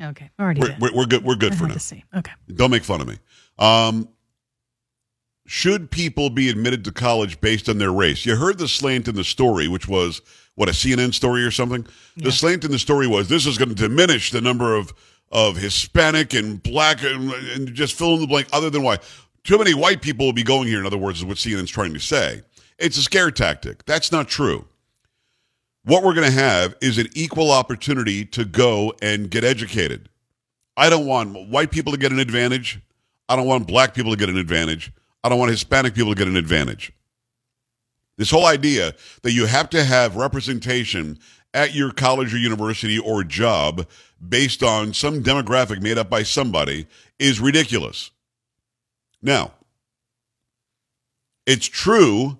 Okay, 0.00 0.30
already 0.38 0.60
We're, 0.60 0.76
we're, 0.78 0.94
we're 0.94 1.06
good. 1.06 1.24
We're 1.24 1.34
good 1.34 1.52
I 1.52 1.56
for 1.56 1.66
now. 1.66 1.74
to 1.74 1.80
see. 1.80 2.04
Okay. 2.16 2.32
Don't 2.54 2.70
make 2.70 2.84
fun 2.84 3.00
of 3.00 3.08
me. 3.08 3.18
Um, 3.58 4.08
should 5.46 5.90
people 5.90 6.30
be 6.30 6.50
admitted 6.50 6.84
to 6.84 6.92
college 6.92 7.40
based 7.40 7.68
on 7.68 7.78
their 7.78 7.90
race? 7.90 8.26
You 8.26 8.36
heard 8.36 8.58
the 8.58 8.68
slant 8.68 9.08
in 9.08 9.14
the 9.14 9.24
story, 9.24 9.66
which 9.66 9.88
was 9.88 10.20
what 10.54 10.68
a 10.68 10.72
CNN 10.72 11.14
story 11.14 11.42
or 11.42 11.50
something. 11.50 11.86
The 12.16 12.30
slant 12.30 12.64
in 12.64 12.70
the 12.70 12.78
story 12.78 13.06
was 13.06 13.28
this 13.28 13.46
is 13.46 13.56
going 13.56 13.70
to 13.70 13.74
diminish 13.74 14.30
the 14.30 14.40
number 14.40 14.76
of 14.76 14.92
of 15.30 15.56
Hispanic 15.56 16.32
and 16.34 16.62
black 16.62 17.02
and, 17.02 17.30
and 17.32 17.74
just 17.74 17.94
fill 17.94 18.14
in 18.14 18.20
the 18.20 18.26
blank 18.26 18.48
other 18.52 18.70
than 18.70 18.82
white. 18.82 19.02
Too 19.44 19.58
many 19.58 19.74
white 19.74 20.02
people 20.02 20.26
will 20.26 20.32
be 20.32 20.42
going 20.42 20.68
here, 20.68 20.80
in 20.80 20.86
other 20.86 20.98
words, 20.98 21.18
is 21.18 21.24
what 21.24 21.36
CNN's 21.36 21.70
trying 21.70 21.94
to 21.94 22.00
say. 22.00 22.42
It's 22.78 22.96
a 22.98 23.02
scare 23.02 23.30
tactic. 23.30 23.84
That's 23.86 24.12
not 24.12 24.28
true. 24.28 24.66
What 25.84 26.02
we're 26.02 26.14
going 26.14 26.26
to 26.26 26.38
have 26.38 26.74
is 26.80 26.98
an 26.98 27.08
equal 27.14 27.50
opportunity 27.50 28.24
to 28.26 28.44
go 28.44 28.92
and 29.00 29.30
get 29.30 29.42
educated. 29.42 30.08
I 30.76 30.90
don't 30.90 31.06
want 31.06 31.48
white 31.48 31.70
people 31.70 31.92
to 31.92 31.98
get 31.98 32.12
an 32.12 32.18
advantage. 32.18 32.80
I 33.28 33.36
don't 33.36 33.46
want 33.46 33.66
black 33.66 33.94
people 33.94 34.12
to 34.12 34.18
get 34.18 34.28
an 34.28 34.36
advantage. 34.36 34.92
I 35.24 35.28
don't 35.28 35.38
want 35.38 35.50
Hispanic 35.50 35.94
people 35.94 36.12
to 36.12 36.18
get 36.18 36.28
an 36.28 36.36
advantage. 36.36 36.92
This 38.16 38.30
whole 38.30 38.46
idea 38.46 38.94
that 39.22 39.32
you 39.32 39.46
have 39.46 39.70
to 39.70 39.84
have 39.84 40.16
representation 40.16 41.18
at 41.54 41.74
your 41.74 41.92
college 41.92 42.34
or 42.34 42.38
university 42.38 42.98
or 42.98 43.24
job 43.24 43.88
based 44.28 44.62
on 44.62 44.92
some 44.92 45.22
demographic 45.22 45.80
made 45.80 45.98
up 45.98 46.10
by 46.10 46.22
somebody 46.22 46.86
is 47.18 47.40
ridiculous. 47.40 48.10
Now, 49.22 49.52
it's 51.46 51.66
true 51.66 52.38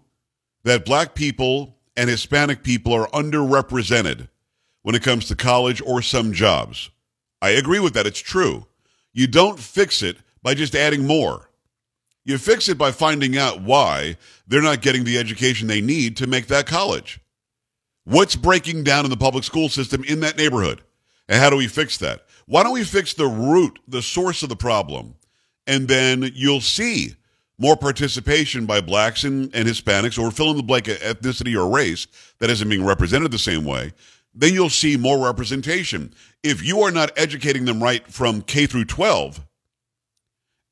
that 0.64 0.85
black 0.85 1.14
people 1.14 1.76
and 1.97 2.08
Hispanic 2.08 2.62
people 2.62 2.92
are 2.92 3.08
underrepresented 3.08 4.28
when 4.82 4.94
it 4.94 5.02
comes 5.02 5.26
to 5.26 5.35
college 5.35 5.82
or 5.85 6.02
some 6.02 6.32
jobs. 6.32 6.90
I 7.40 7.50
agree 7.50 7.80
with 7.80 7.94
that. 7.94 8.06
It's 8.06 8.20
true. 8.20 8.66
You 9.12 9.26
don't 9.26 9.58
fix 9.58 10.02
it 10.02 10.18
by 10.42 10.54
just 10.54 10.75
adding 10.75 11.06
more. 11.06 11.49
You 12.25 12.37
fix 12.37 12.68
it 12.68 12.76
by 12.76 12.92
finding 12.92 13.38
out 13.38 13.62
why 13.62 14.16
they're 14.47 14.61
not 14.61 14.82
getting 14.82 15.04
the 15.04 15.18
education 15.18 15.66
they 15.66 15.80
need 15.80 16.16
to 16.18 16.26
make 16.26 16.47
that 16.49 16.66
college. 16.66 17.20
What's 18.04 18.37
breaking 18.37 18.85
down 18.85 19.04
in 19.04 19.11
the 19.11 19.16
public 19.16 19.44
school 19.44 19.68
system 19.68 20.04
in 20.04 20.20
that 20.20 20.37
neighborhood? 20.37 20.82
And 21.28 21.40
how 21.40 21.50
do 21.50 21.56
we 21.56 21.68
fix 21.68 21.99
that? 21.99 22.26
Why 22.47 22.62
don't 22.62 22.73
we 22.73 22.85
fix 22.85 23.14
the 23.14 23.26
root, 23.26 23.78
the 23.88 24.02
source 24.02 24.42
of 24.42 24.49
the 24.49 24.56
problem? 24.56 25.14
And 25.68 25.87
then 25.87 26.32
you'll 26.34 26.62
see 26.62 27.14
more 27.58 27.76
participation 27.76 28.64
by 28.64 28.80
blacks 28.80 29.22
and, 29.22 29.54
and 29.54 29.68
Hispanics 29.68 30.18
or 30.18 30.30
fill 30.30 30.50
in 30.50 30.56
the 30.56 30.62
blank 30.62 30.87
ethnicity 30.87 31.54
or 31.54 31.70
race 31.70 32.06
that 32.38 32.48
isn't 32.48 32.68
being 32.68 32.84
represented 32.84 33.30
the 33.30 33.38
same 33.38 33.64
way. 33.64 33.92
Then 34.34 34.54
you'll 34.54 34.70
see 34.70 34.96
more 34.96 35.22
representation. 35.22 36.14
If 36.42 36.64
you 36.64 36.80
are 36.80 36.90
not 36.90 37.12
educating 37.16 37.66
them 37.66 37.82
right 37.82 38.06
from 38.06 38.40
K 38.40 38.66
through 38.66 38.87
12, 38.87 39.44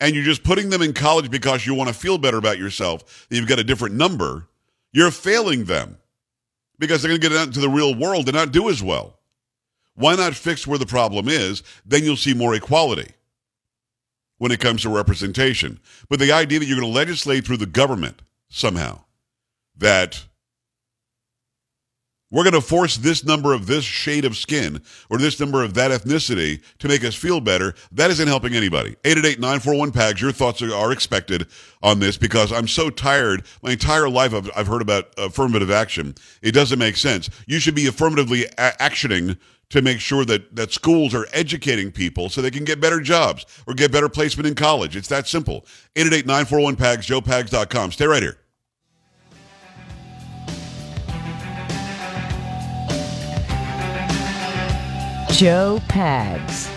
and 0.00 0.14
you're 0.14 0.24
just 0.24 0.44
putting 0.44 0.70
them 0.70 0.82
in 0.82 0.92
college 0.92 1.30
because 1.30 1.66
you 1.66 1.74
want 1.74 1.88
to 1.88 1.94
feel 1.94 2.16
better 2.16 2.38
about 2.38 2.58
yourself, 2.58 3.26
you've 3.28 3.48
got 3.48 3.58
a 3.58 3.64
different 3.64 3.96
number, 3.96 4.46
you're 4.92 5.10
failing 5.10 5.64
them 5.64 5.98
because 6.78 7.02
they're 7.02 7.10
going 7.10 7.20
to 7.20 7.28
get 7.28 7.36
out 7.36 7.48
into 7.48 7.60
the 7.60 7.68
real 7.68 7.94
world 7.94 8.28
and 8.28 8.34
not 8.34 8.52
do 8.52 8.70
as 8.70 8.82
well. 8.82 9.18
Why 9.94 10.14
not 10.14 10.34
fix 10.34 10.66
where 10.66 10.78
the 10.78 10.86
problem 10.86 11.28
is? 11.28 11.62
Then 11.84 12.04
you'll 12.04 12.16
see 12.16 12.34
more 12.34 12.54
equality 12.54 13.15
when 14.38 14.52
it 14.52 14.60
comes 14.60 14.82
to 14.82 14.88
representation. 14.88 15.80
But 16.08 16.18
the 16.18 16.32
idea 16.32 16.58
that 16.58 16.66
you're 16.66 16.78
going 16.78 16.92
to 16.92 16.98
legislate 16.98 17.44
through 17.44 17.58
the 17.58 17.66
government 17.66 18.22
somehow 18.48 19.00
that 19.76 20.26
we're 22.30 22.42
going 22.42 22.54
to 22.54 22.60
force 22.60 22.96
this 22.96 23.24
number 23.24 23.52
of 23.52 23.66
this 23.66 23.84
shade 23.84 24.24
of 24.24 24.36
skin 24.36 24.82
or 25.08 25.18
this 25.18 25.38
number 25.38 25.62
of 25.62 25.74
that 25.74 25.92
ethnicity 25.92 26.60
to 26.80 26.88
make 26.88 27.04
us 27.04 27.14
feel 27.14 27.40
better. 27.40 27.74
That 27.92 28.10
isn't 28.10 28.26
helping 28.26 28.54
anybody. 28.54 28.96
888-941-PAGS. 29.04 30.20
Your 30.20 30.32
thoughts 30.32 30.60
are, 30.60 30.92
expected 30.92 31.46
on 31.82 32.00
this 32.00 32.16
because 32.16 32.52
I'm 32.52 32.66
so 32.66 32.90
tired. 32.90 33.44
My 33.62 33.72
entire 33.72 34.08
life 34.08 34.34
I've, 34.34 34.50
I've 34.56 34.66
heard 34.66 34.82
about 34.82 35.12
affirmative 35.18 35.70
action. 35.70 36.14
It 36.42 36.52
doesn't 36.52 36.78
make 36.78 36.96
sense. 36.96 37.30
You 37.46 37.60
should 37.60 37.76
be 37.76 37.86
affirmatively 37.86 38.46
a- 38.58 38.72
actioning 38.80 39.38
to 39.70 39.82
make 39.82 40.00
sure 40.00 40.24
that, 40.24 40.54
that 40.54 40.72
schools 40.72 41.14
are 41.14 41.26
educating 41.32 41.90
people 41.90 42.28
so 42.28 42.40
they 42.40 42.50
can 42.50 42.64
get 42.64 42.80
better 42.80 43.00
jobs 43.00 43.44
or 43.66 43.74
get 43.74 43.90
better 43.90 44.08
placement 44.08 44.46
in 44.46 44.54
college. 44.54 44.96
It's 44.96 45.08
that 45.08 45.26
simple. 45.26 45.66
888-941-PAGS, 45.96 47.06
joepags.com. 47.06 47.92
Stay 47.92 48.06
right 48.06 48.22
here. 48.22 48.38
Joe 55.32 55.82
Pags. 55.88 56.75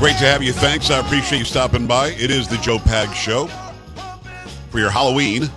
Great 0.00 0.16
to 0.16 0.24
have 0.24 0.42
you. 0.42 0.54
Thanks. 0.54 0.90
I 0.90 0.98
appreciate 1.00 1.40
you 1.40 1.44
stopping 1.44 1.86
by. 1.86 2.08
It 2.12 2.30
is 2.30 2.48
the 2.48 2.56
Joe 2.56 2.78
Pag 2.78 3.14
Show 3.14 3.48
for 4.70 4.78
your 4.78 4.88
Halloween. 4.88 5.50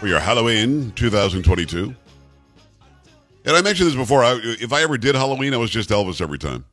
For 0.00 0.06
your 0.06 0.20
Halloween 0.20 0.92
2022. 0.94 1.94
And 3.46 3.56
I 3.56 3.62
mentioned 3.62 3.88
this 3.88 3.96
before. 3.96 4.22
I, 4.22 4.38
if 4.60 4.74
I 4.74 4.82
ever 4.82 4.98
did 4.98 5.14
Halloween, 5.14 5.54
I 5.54 5.56
was 5.56 5.70
just 5.70 5.88
Elvis 5.88 6.20
every 6.20 6.36
time. 6.36 6.66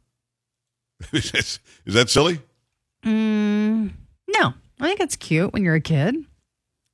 is 1.13 1.61
that 1.85 2.09
silly? 2.09 2.41
Mm, 3.05 3.91
no, 4.27 4.53
I 4.81 4.87
think 4.87 4.99
it's 4.99 5.15
cute 5.15 5.53
when 5.53 5.63
you're 5.63 5.75
a 5.75 5.81
kid. 5.81 6.17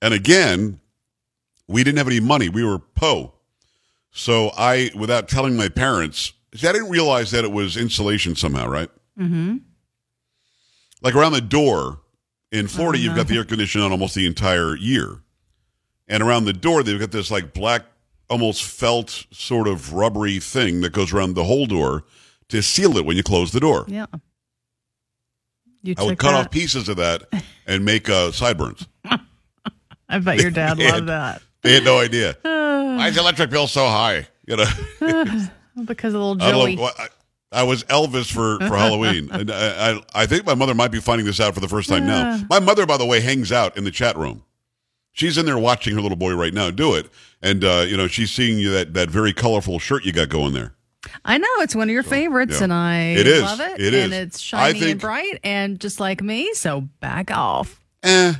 And 0.03 0.13
again, 0.13 0.79
we 1.67 1.83
didn't 1.83 1.97
have 1.97 2.07
any 2.07 2.19
money. 2.19 2.49
We 2.49 2.63
were 2.63 2.77
po. 2.77 3.33
So 4.11 4.51
I, 4.55 4.91
without 4.95 5.27
telling 5.27 5.57
my 5.57 5.69
parents, 5.69 6.33
See, 6.55 6.67
I 6.67 6.73
didn't 6.73 6.89
realize 6.89 7.31
that 7.31 7.43
it 7.45 7.51
was 7.51 7.77
insulation 7.77 8.35
somehow, 8.35 8.67
right? 8.67 8.89
Mm-hmm. 9.19 9.57
Like 11.01 11.15
around 11.15 11.33
the 11.33 11.41
door 11.41 12.01
in 12.51 12.67
Florida, 12.67 12.99
you've 12.99 13.15
got 13.15 13.27
the 13.27 13.37
air 13.37 13.45
conditioning 13.45 13.85
on 13.85 13.91
almost 13.91 14.15
the 14.15 14.27
entire 14.27 14.75
year, 14.75 15.21
and 16.07 16.21
around 16.21 16.45
the 16.45 16.53
door 16.53 16.83
they've 16.83 16.99
got 16.99 17.11
this 17.11 17.31
like 17.31 17.53
black, 17.53 17.83
almost 18.29 18.63
felt 18.63 19.25
sort 19.31 19.67
of 19.67 19.93
rubbery 19.93 20.39
thing 20.39 20.81
that 20.81 20.91
goes 20.93 21.13
around 21.13 21.33
the 21.33 21.45
whole 21.45 21.65
door 21.65 22.03
to 22.49 22.61
seal 22.61 22.97
it 22.97 23.05
when 23.05 23.17
you 23.17 23.23
close 23.23 23.51
the 23.51 23.59
door. 23.59 23.85
Yeah. 23.87 24.05
You 25.83 25.95
I 25.97 26.03
would 26.03 26.19
cut 26.19 26.31
that. 26.31 26.45
off 26.45 26.51
pieces 26.51 26.89
of 26.89 26.97
that 26.97 27.23
and 27.67 27.83
make 27.83 28.09
uh, 28.09 28.31
sideburns. 28.31 28.87
I 30.07 30.19
bet 30.19 30.39
your 30.39 30.51
dad 30.51 30.77
loved 30.77 31.07
that. 31.07 31.41
They 31.61 31.73
had 31.73 31.83
no 31.83 31.99
idea. 31.99 32.37
Why 32.41 33.07
is 33.07 33.15
the 33.15 33.21
electric 33.21 33.49
bill 33.49 33.67
so 33.67 33.87
high? 33.87 34.27
You 34.45 34.57
know. 34.57 34.65
because 35.85 36.13
of 36.13 36.21
little 36.21 36.35
Joey. 36.35 36.77
I, 36.77 36.91
I, 36.97 37.07
I, 37.51 37.63
was 37.63 37.83
Elvis 37.85 38.31
for, 38.31 38.57
for 38.65 38.75
Halloween. 38.75 39.29
And 39.31 39.51
I, 39.51 39.91
I, 39.91 40.01
I, 40.13 40.25
think 40.25 40.45
my 40.45 40.55
mother 40.55 40.73
might 40.73 40.91
be 40.91 40.99
finding 40.99 41.25
this 41.25 41.39
out 41.39 41.53
for 41.53 41.59
the 41.59 41.67
first 41.67 41.89
time 41.89 42.07
now. 42.07 42.41
My 42.49 42.59
mother, 42.59 42.85
by 42.85 42.97
the 42.97 43.05
way, 43.05 43.19
hangs 43.19 43.51
out 43.51 43.77
in 43.77 43.83
the 43.83 43.91
chat 43.91 44.17
room. 44.17 44.43
She's 45.13 45.37
in 45.37 45.45
there 45.45 45.57
watching 45.57 45.93
her 45.95 46.01
little 46.01 46.17
boy 46.17 46.35
right 46.35 46.53
now 46.53 46.71
do 46.71 46.95
it. 46.95 47.09
And, 47.41 47.63
uh, 47.63 47.85
you 47.87 47.97
know, 47.97 48.07
she's 48.07 48.31
seeing 48.31 48.59
you 48.59 48.71
that, 48.71 48.93
that 48.93 49.09
very 49.09 49.33
colorful 49.33 49.79
shirt 49.79 50.05
you 50.05 50.13
got 50.13 50.29
going 50.29 50.53
there. 50.53 50.73
I 51.25 51.37
know 51.37 51.47
it's 51.57 51.75
one 51.75 51.89
of 51.89 51.93
your 51.93 52.03
favorites, 52.03 52.57
yeah. 52.57 52.65
and 52.65 52.73
I 52.73 52.97
it 53.13 53.27
is. 53.27 53.41
love 53.41 53.59
it. 53.59 53.81
It 53.81 53.93
and 53.93 54.13
is. 54.13 54.19
it's 54.19 54.39
shiny 54.39 54.79
think, 54.79 54.91
and 54.91 55.01
bright, 55.01 55.39
and 55.43 55.79
just 55.79 55.99
like 55.99 56.21
me. 56.21 56.53
So 56.53 56.81
back 56.99 57.31
off. 57.31 57.81
Eh, 58.03 58.33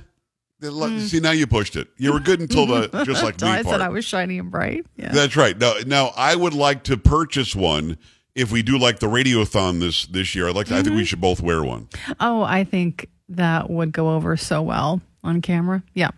Mm. 0.62 1.00
See, 1.02 1.20
now 1.20 1.32
you 1.32 1.48
pushed 1.48 1.76
it. 1.76 1.88
You 1.98 2.14
were 2.14 2.20
good 2.20 2.40
until 2.40 2.68
the 2.68 3.04
just 3.04 3.24
like 3.24 3.42
me 3.42 3.48
I 3.48 3.64
part. 3.64 3.74
said 3.74 3.82
I 3.82 3.90
was 3.90 4.06
shiny 4.06 4.38
and 4.38 4.52
bright. 4.52 4.86
Yeah. 4.96 5.12
That's 5.12 5.36
right. 5.36 5.58
Now, 5.58 5.74
now 5.86 6.12
I 6.16 6.36
would 6.36 6.54
like 6.54 6.84
to 6.84 6.98
purchase 6.98 7.56
one 7.56 7.98
if 8.36 8.52
we 8.52 8.62
do 8.62 8.78
like 8.78 9.00
the 9.00 9.08
radiothon 9.08 9.80
this 9.80 10.06
this 10.06 10.36
year. 10.36 10.48
I 10.48 10.52
like. 10.52 10.68
To, 10.68 10.74
mm-hmm. 10.74 10.80
I 10.80 10.84
think 10.84 10.94
we 10.96 11.02
mm-hmm. 11.02 11.06
should 11.06 11.22
both 11.22 11.42
wear 11.42 11.64
one. 11.64 11.90
Oh, 12.20 12.44
I 12.44 12.64
think 12.64 13.10
that 13.30 13.70
would 13.70 13.92
go 13.92 14.12
over 14.12 14.38
so 14.38 14.62
well 14.62 15.02
on 15.24 15.42
camera. 15.42 15.84
Yeah. 15.94 16.12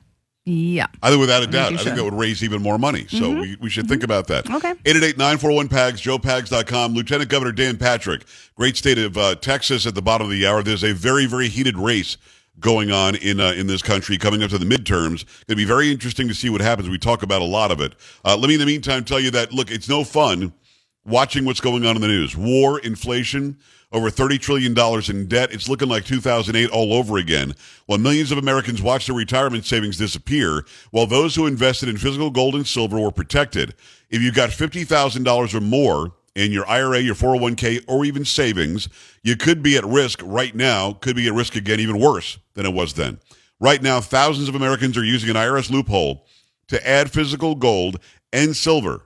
Yeah. 0.45 0.87
I 1.01 1.09
think 1.09 1.21
without 1.21 1.41
a 1.41 1.47
doubt. 1.47 1.73
I, 1.73 1.77
think 1.77 1.95
that 1.95 2.03
would 2.03 2.13
raise 2.13 2.43
even 2.43 2.61
more 2.61 2.77
money. 2.77 3.07
So 3.07 3.17
mm-hmm. 3.17 3.39
we, 3.39 3.55
we 3.61 3.69
should 3.69 3.85
mm-hmm. 3.85 3.91
think 3.91 4.03
about 4.03 4.27
that. 4.27 4.49
Okay. 4.49 4.73
888-941-PAGS, 4.73 6.01
joepags.com. 6.01 6.93
Lieutenant 6.93 7.29
Governor 7.29 7.53
Dan 7.53 7.77
Patrick, 7.77 8.25
great 8.55 8.75
state 8.75 8.97
of 8.97 9.17
uh, 9.17 9.35
Texas 9.35 9.87
at 9.87 9.95
the 9.95 10.01
bottom 10.01 10.27
of 10.27 10.31
the 10.31 10.45
hour. 10.45 10.61
There's 10.61 10.83
a 10.83 10.93
very, 10.93 11.27
very 11.27 11.47
heated 11.47 11.77
race 11.77 12.17
going 12.59 12.91
on 12.91 13.15
in 13.15 13.39
uh, 13.39 13.51
in 13.51 13.67
this 13.67 13.81
country 13.81 14.17
coming 14.17 14.43
up 14.43 14.49
to 14.51 14.57
the 14.57 14.65
midterms. 14.65 15.25
Going 15.47 15.49
to 15.49 15.55
be 15.55 15.65
very 15.65 15.91
interesting 15.91 16.27
to 16.27 16.33
see 16.33 16.49
what 16.49 16.61
happens. 16.61 16.89
We 16.89 16.97
talk 16.97 17.23
about 17.23 17.41
a 17.41 17.45
lot 17.45 17.71
of 17.71 17.81
it. 17.81 17.93
Uh, 18.23 18.37
let 18.37 18.47
me, 18.47 18.55
in 18.55 18.59
the 18.59 18.65
meantime, 18.65 19.03
tell 19.03 19.19
you 19.19 19.31
that 19.31 19.51
look, 19.51 19.71
it's 19.71 19.89
no 19.89 20.03
fun 20.03 20.53
watching 21.05 21.45
what's 21.45 21.59
going 21.59 21.85
on 21.85 21.95
in 21.95 22.01
the 22.01 22.07
news. 22.07 22.35
War, 22.35 22.79
inflation, 22.79 23.57
over 23.91 24.09
$30 24.09 24.39
trillion 24.39 24.71
in 25.09 25.27
debt. 25.27 25.51
It's 25.51 25.69
looking 25.69 25.89
like 25.89 26.05
2008 26.05 26.69
all 26.69 26.93
over 26.93 27.17
again. 27.17 27.53
While 27.85 27.99
millions 27.99 28.31
of 28.31 28.37
Americans 28.37 28.81
watch 28.81 29.07
their 29.07 29.15
retirement 29.15 29.65
savings 29.65 29.97
disappear, 29.97 30.65
while 30.91 31.05
those 31.05 31.35
who 31.35 31.45
invested 31.45 31.89
in 31.89 31.97
physical 31.97 32.31
gold 32.31 32.55
and 32.55 32.65
silver 32.65 32.99
were 32.99 33.11
protected. 33.11 33.75
If 34.09 34.21
you 34.21 34.31
got 34.31 34.49
$50,000 34.49 35.53
or 35.53 35.61
more 35.61 36.13
in 36.35 36.51
your 36.51 36.67
IRA, 36.67 36.99
your 36.99 37.15
401k, 37.15 37.83
or 37.87 38.05
even 38.05 38.25
savings, 38.25 38.89
you 39.21 39.35
could 39.35 39.61
be 39.61 39.77
at 39.77 39.85
risk 39.85 40.19
right 40.23 40.55
now, 40.55 40.93
could 40.93 41.15
be 41.15 41.27
at 41.27 41.33
risk 41.33 41.55
again, 41.55 41.79
even 41.79 41.99
worse 41.99 42.39
than 42.55 42.65
it 42.65 42.73
was 42.73 42.93
then. 42.93 43.19
Right 43.59 43.81
now, 43.81 44.01
thousands 44.01 44.49
of 44.49 44.55
Americans 44.55 44.97
are 44.97 45.03
using 45.03 45.29
an 45.29 45.35
IRS 45.35 45.69
loophole 45.69 46.25
to 46.67 46.87
add 46.87 47.11
physical 47.11 47.55
gold 47.55 47.99
and 48.31 48.55
silver 48.55 49.03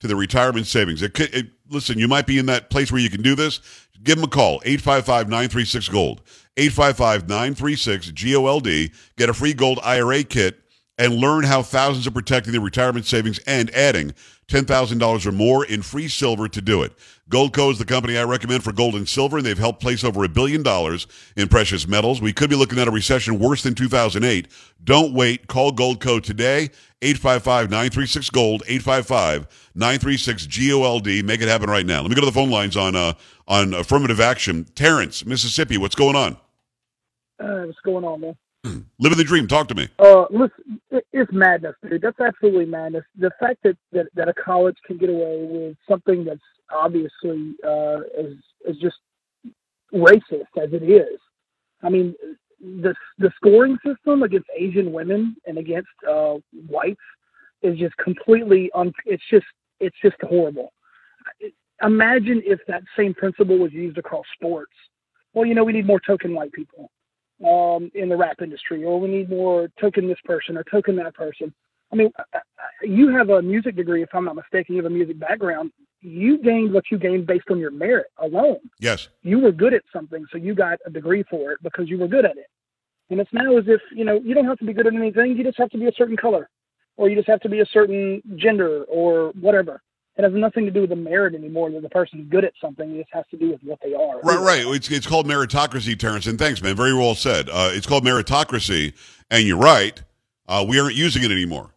to 0.00 0.08
their 0.08 0.16
retirement 0.16 0.66
savings. 0.66 1.02
It 1.02 1.14
could, 1.14 1.32
it, 1.34 1.48
listen, 1.68 1.98
you 1.98 2.08
might 2.08 2.26
be 2.26 2.38
in 2.38 2.46
that 2.46 2.70
place 2.70 2.90
where 2.90 3.00
you 3.00 3.10
can 3.10 3.22
do 3.22 3.34
this. 3.34 3.60
Give 4.02 4.16
them 4.16 4.24
a 4.24 4.28
call, 4.28 4.62
855 4.64 5.28
936 5.28 5.88
Gold. 5.90 6.22
855 6.56 7.28
936 7.28 8.10
GOLD. 8.12 8.90
Get 9.16 9.28
a 9.28 9.34
free 9.34 9.52
gold 9.52 9.78
IRA 9.84 10.24
kit 10.24 10.58
and 11.00 11.14
learn 11.14 11.42
how 11.44 11.62
thousands 11.62 12.06
are 12.06 12.10
protecting 12.10 12.52
their 12.52 12.60
retirement 12.60 13.06
savings 13.06 13.38
and 13.46 13.70
adding 13.70 14.12
$10,000 14.48 15.26
or 15.26 15.32
more 15.32 15.64
in 15.64 15.80
free 15.80 16.08
silver 16.08 16.46
to 16.46 16.60
do 16.60 16.82
it. 16.82 16.92
Goldco 17.30 17.72
is 17.72 17.78
the 17.78 17.86
company 17.86 18.18
I 18.18 18.24
recommend 18.24 18.62
for 18.62 18.72
gold 18.72 18.94
and 18.96 19.08
silver, 19.08 19.38
and 19.38 19.46
they've 19.46 19.56
helped 19.56 19.80
place 19.80 20.04
over 20.04 20.22
a 20.24 20.28
billion 20.28 20.62
dollars 20.62 21.06
in 21.36 21.48
precious 21.48 21.88
metals. 21.88 22.20
We 22.20 22.34
could 22.34 22.50
be 22.50 22.56
looking 22.56 22.78
at 22.78 22.86
a 22.86 22.90
recession 22.90 23.38
worse 23.38 23.62
than 23.62 23.74
2008. 23.74 24.48
Don't 24.84 25.14
wait. 25.14 25.46
Call 25.46 25.72
Goldco 25.72 26.22
today, 26.22 26.68
855-936-GOLD, 27.00 28.64
855-936-GOLD. 28.64 31.24
Make 31.24 31.40
it 31.40 31.48
happen 31.48 31.70
right 31.70 31.86
now. 31.86 32.02
Let 32.02 32.10
me 32.10 32.14
go 32.14 32.20
to 32.20 32.26
the 32.26 32.32
phone 32.32 32.50
lines 32.50 32.76
on, 32.76 32.94
uh, 32.94 33.14
on 33.48 33.72
affirmative 33.72 34.20
action. 34.20 34.66
Terrence, 34.74 35.24
Mississippi, 35.24 35.78
what's 35.78 35.94
going 35.94 36.16
on? 36.16 36.36
Uh, 37.42 37.64
what's 37.64 37.80
going 37.86 38.04
on, 38.04 38.20
man? 38.20 38.36
Living 38.64 39.16
the 39.16 39.24
dream. 39.24 39.48
Talk 39.48 39.68
to 39.68 39.74
me. 39.74 39.88
Uh, 39.98 40.26
listen, 40.30 40.80
it, 40.90 41.06
it's 41.12 41.32
madness, 41.32 41.74
dude. 41.88 42.02
That's 42.02 42.20
absolutely 42.20 42.66
madness. 42.66 43.04
The 43.18 43.30
fact 43.40 43.60
that, 43.64 43.76
that, 43.92 44.06
that 44.14 44.28
a 44.28 44.34
college 44.34 44.76
can 44.86 44.98
get 44.98 45.08
away 45.08 45.46
with 45.48 45.76
something 45.88 46.24
that's 46.24 46.40
obviously 46.70 47.54
uh, 47.66 48.00
is 48.18 48.36
is 48.66 48.76
just 48.80 48.96
racist 49.94 50.52
as 50.62 50.72
it 50.72 50.82
is. 50.82 51.18
I 51.82 51.88
mean, 51.88 52.14
the 52.60 52.94
the 53.18 53.32
scoring 53.36 53.78
system 53.84 54.22
against 54.22 54.48
Asian 54.54 54.92
women 54.92 55.36
and 55.46 55.56
against 55.56 55.88
uh, 56.08 56.34
whites 56.68 57.00
is 57.62 57.78
just 57.78 57.96
completely 57.96 58.70
un. 58.74 58.92
It's 59.06 59.22
just 59.30 59.46
it's 59.80 59.96
just 60.02 60.16
horrible. 60.22 60.72
Imagine 61.82 62.42
if 62.44 62.60
that 62.68 62.82
same 62.94 63.14
principle 63.14 63.56
was 63.56 63.72
used 63.72 63.96
across 63.96 64.26
sports. 64.34 64.72
Well, 65.32 65.46
you 65.46 65.54
know, 65.54 65.64
we 65.64 65.72
need 65.72 65.86
more 65.86 66.00
token 66.06 66.34
white 66.34 66.52
people 66.52 66.90
um, 67.46 67.90
in 67.94 68.08
the 68.08 68.16
rap 68.16 68.42
industry, 68.42 68.84
or 68.84 69.00
we 69.00 69.08
need 69.08 69.30
more 69.30 69.68
token 69.80 70.08
this 70.08 70.18
person 70.24 70.56
or 70.56 70.64
token 70.64 70.96
that 70.96 71.14
person. 71.14 71.52
I 71.92 71.96
mean, 71.96 72.12
you 72.82 73.08
have 73.08 73.30
a 73.30 73.42
music 73.42 73.76
degree, 73.76 74.02
if 74.02 74.10
I'm 74.14 74.24
not 74.24 74.36
mistaken. 74.36 74.76
You 74.76 74.82
have 74.82 74.90
a 74.90 74.94
music 74.94 75.18
background. 75.18 75.72
You 76.00 76.38
gained 76.38 76.72
what 76.72 76.84
you 76.90 76.98
gained 76.98 77.26
based 77.26 77.46
on 77.50 77.58
your 77.58 77.72
merit 77.72 78.06
alone. 78.18 78.60
Yes. 78.78 79.08
You 79.22 79.40
were 79.40 79.52
good 79.52 79.74
at 79.74 79.82
something, 79.92 80.24
so 80.30 80.38
you 80.38 80.54
got 80.54 80.78
a 80.86 80.90
degree 80.90 81.24
for 81.28 81.52
it 81.52 81.58
because 81.62 81.88
you 81.88 81.98
were 81.98 82.08
good 82.08 82.24
at 82.24 82.36
it. 82.36 82.46
And 83.10 83.20
it's 83.20 83.32
now 83.32 83.56
as 83.56 83.64
if, 83.66 83.80
you 83.92 84.04
know, 84.04 84.20
you 84.24 84.34
don't 84.34 84.44
have 84.44 84.58
to 84.58 84.64
be 84.64 84.72
good 84.72 84.86
at 84.86 84.94
anything. 84.94 85.36
You 85.36 85.42
just 85.42 85.58
have 85.58 85.70
to 85.70 85.78
be 85.78 85.86
a 85.86 85.92
certain 85.96 86.16
color, 86.16 86.48
or 86.96 87.08
you 87.08 87.16
just 87.16 87.28
have 87.28 87.40
to 87.40 87.48
be 87.48 87.60
a 87.60 87.66
certain 87.66 88.22
gender, 88.36 88.84
or 88.84 89.32
whatever. 89.40 89.82
It 90.16 90.24
has 90.24 90.32
nothing 90.34 90.64
to 90.66 90.70
do 90.70 90.82
with 90.82 90.90
the 90.90 90.96
merit 90.96 91.34
anymore 91.34 91.70
that 91.70 91.82
the 91.82 91.88
person's 91.88 92.28
good 92.28 92.44
at 92.44 92.52
something. 92.60 92.90
It 92.90 92.98
just 92.98 93.14
has 93.14 93.24
to 93.30 93.38
do 93.38 93.52
with 93.52 93.60
what 93.62 93.78
they 93.82 93.94
are. 93.94 94.20
Right, 94.20 94.38
right. 94.38 94.74
It's, 94.74 94.90
it's 94.90 95.06
called 95.06 95.26
meritocracy, 95.26 95.98
Terrence. 95.98 96.26
And 96.26 96.38
thanks, 96.38 96.60
man. 96.62 96.76
Very 96.76 96.92
well 96.92 97.14
said. 97.14 97.48
Uh, 97.48 97.70
it's 97.72 97.86
called 97.86 98.04
meritocracy. 98.04 98.92
And 99.30 99.46
you're 99.46 99.56
right. 99.56 100.02
Uh, 100.46 100.64
we 100.68 100.78
aren't 100.78 100.96
using 100.96 101.22
it 101.22 101.30
anymore. 101.30 101.70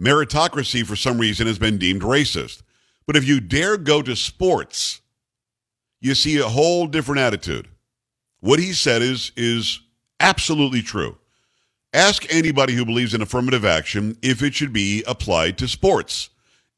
Meritocracy, 0.00 0.86
for 0.86 0.94
some 0.94 1.18
reason, 1.18 1.46
has 1.46 1.58
been 1.58 1.78
deemed 1.78 2.02
racist. 2.02 2.62
But 3.06 3.16
if 3.16 3.26
you 3.26 3.40
dare 3.40 3.76
go 3.78 4.02
to 4.02 4.14
sports, 4.14 5.00
you 6.00 6.14
see 6.14 6.38
a 6.38 6.48
whole 6.48 6.86
different 6.86 7.20
attitude. 7.20 7.68
What 8.40 8.58
he 8.58 8.74
said 8.74 9.00
is, 9.00 9.32
is 9.36 9.80
absolutely 10.20 10.82
true. 10.82 11.16
Ask 11.92 12.26
anybody 12.32 12.74
who 12.74 12.84
believes 12.84 13.14
in 13.14 13.22
affirmative 13.22 13.64
action 13.64 14.18
if 14.20 14.42
it 14.42 14.54
should 14.54 14.72
be 14.72 15.02
applied 15.06 15.56
to 15.58 15.66
sports. 15.66 16.28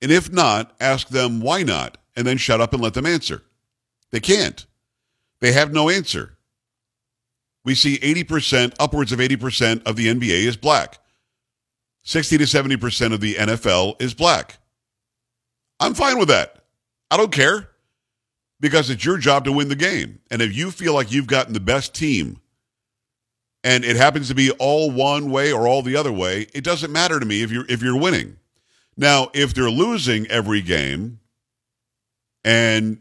And 0.01 0.13
if 0.13 0.33
not, 0.33 0.75
ask 0.81 1.09
them 1.09 1.41
why 1.41 1.63
not, 1.63 1.99
and 2.17 2.27
then 2.27 2.37
shut 2.37 2.61
up 2.61 2.73
and 2.73 2.83
let 2.83 2.95
them 2.95 3.07
answer. 3.07 3.43
They 4.11 4.21
can't. 4.21 4.65
They 5.41 5.53
have 5.53 5.73
no 5.73 5.89
answer. 5.89 6.37
We 7.65 7.75
see 7.75 7.99
80%, 7.99 8.75
upwards 8.79 9.13
of 9.13 9.19
80% 9.19 9.87
of 9.87 9.97
the 9.97 10.07
NBA 10.07 10.45
is 10.45 10.57
black. 10.57 10.99
60 12.03 12.39
to 12.39 12.45
70% 12.45 13.13
of 13.13 13.21
the 13.21 13.35
NFL 13.35 14.01
is 14.01 14.15
black. 14.15 14.59
I'm 15.81 15.95
fine 15.95 16.19
with 16.19 16.29
that. 16.29 16.65
I 17.11 17.17
don't 17.17 17.33
care 17.33 17.69
because 18.61 18.91
it's 18.91 19.05
your 19.05 19.19
job 19.19 19.45
to 19.45 19.53
win 19.53 19.69
the 19.69 19.77
game. 19.77 20.21
And 20.31 20.43
if 20.43 20.57
you 20.57 20.71
feel 20.71 20.95
like 20.95 21.13
you've 21.13 21.27
gotten 21.27 21.53
the 21.53 21.61
best 21.61 21.95
team 21.95 22.41
and 23.63 23.85
it 23.85 23.97
happens 23.97 24.29
to 24.29 24.35
be 24.35 24.51
all 24.53 24.91
one 24.91 25.31
way 25.31 25.53
or 25.53 25.67
all 25.67 25.83
the 25.83 25.97
other 25.97 26.13
way, 26.13 26.47
it 26.55 26.65
doesn't 26.65 26.93
matter 26.93 27.21
to 27.21 27.27
me 27.27 27.43
if 27.43 27.51
you're 27.51 27.67
if 27.69 27.83
you're 27.83 27.99
winning. 27.99 28.37
Now, 28.99 29.31
if 29.33 29.55
they're 29.55 29.71
losing 29.71 30.27
every 30.27 30.61
game 30.61 31.21
and 32.45 33.01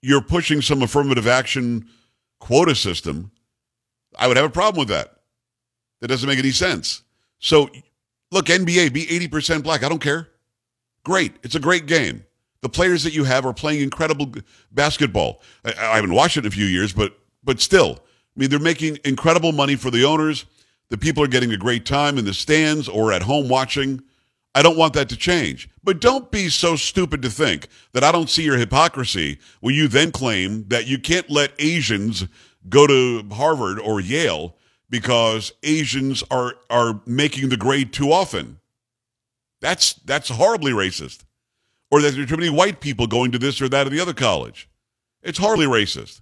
you're 0.00 0.22
pushing 0.22 0.62
some 0.62 0.82
affirmative 0.82 1.26
action 1.26 1.86
quota 2.40 2.74
system, 2.74 3.30
I 4.18 4.26
would 4.26 4.38
have 4.38 4.46
a 4.46 4.50
problem 4.50 4.80
with 4.80 4.88
that. 4.88 5.18
That 6.00 6.08
doesn't 6.08 6.26
make 6.28 6.38
any 6.38 6.50
sense. 6.50 7.02
So, 7.38 7.68
look, 8.30 8.46
NBA, 8.46 8.94
be 8.94 9.04
80% 9.06 9.62
black. 9.62 9.84
I 9.84 9.90
don't 9.90 10.00
care. 10.00 10.28
Great. 11.04 11.34
It's 11.42 11.54
a 11.54 11.60
great 11.60 11.86
game. 11.86 12.24
The 12.62 12.70
players 12.70 13.02
that 13.02 13.12
you 13.12 13.24
have 13.24 13.44
are 13.44 13.52
playing 13.52 13.82
incredible 13.82 14.32
basketball. 14.70 15.42
I, 15.62 15.72
I 15.78 15.96
haven't 15.96 16.14
watched 16.14 16.38
it 16.38 16.40
in 16.40 16.46
a 16.46 16.50
few 16.50 16.66
years, 16.66 16.92
but 16.92 17.18
but 17.44 17.60
still, 17.60 17.98
I 18.00 18.40
mean, 18.40 18.50
they're 18.50 18.60
making 18.60 18.98
incredible 19.04 19.52
money 19.52 19.74
for 19.74 19.90
the 19.90 20.04
owners. 20.04 20.46
The 20.88 20.96
people 20.96 21.24
are 21.24 21.28
getting 21.28 21.52
a 21.52 21.56
great 21.56 21.84
time 21.84 22.18
in 22.18 22.24
the 22.24 22.32
stands 22.32 22.88
or 22.88 23.12
at 23.12 23.22
home 23.22 23.48
watching. 23.48 24.02
I 24.54 24.62
don't 24.62 24.76
want 24.76 24.94
that 24.94 25.08
to 25.08 25.16
change. 25.16 25.68
But 25.82 26.00
don't 26.00 26.30
be 26.30 26.48
so 26.48 26.76
stupid 26.76 27.22
to 27.22 27.30
think 27.30 27.68
that 27.92 28.04
I 28.04 28.12
don't 28.12 28.30
see 28.30 28.42
your 28.42 28.58
hypocrisy 28.58 29.38
when 29.60 29.74
you 29.74 29.88
then 29.88 30.12
claim 30.12 30.68
that 30.68 30.86
you 30.86 30.98
can't 30.98 31.30
let 31.30 31.52
Asians 31.58 32.26
go 32.68 32.86
to 32.86 33.24
Harvard 33.32 33.78
or 33.78 34.00
Yale 34.00 34.56
because 34.90 35.52
Asians 35.62 36.22
are 36.30 36.54
are 36.68 37.00
making 37.06 37.48
the 37.48 37.56
grade 37.56 37.92
too 37.92 38.12
often. 38.12 38.58
That's 39.60 39.94
that's 39.94 40.28
horribly 40.28 40.72
racist. 40.72 41.24
Or 41.90 42.00
that 42.00 42.12
there 42.12 42.22
are 42.22 42.26
too 42.26 42.36
many 42.36 42.50
white 42.50 42.80
people 42.80 43.06
going 43.06 43.32
to 43.32 43.38
this 43.38 43.60
or 43.60 43.68
that 43.68 43.86
or 43.86 43.90
the 43.90 44.00
other 44.00 44.14
college. 44.14 44.68
It's 45.22 45.38
horribly 45.38 45.66
racist. 45.66 46.20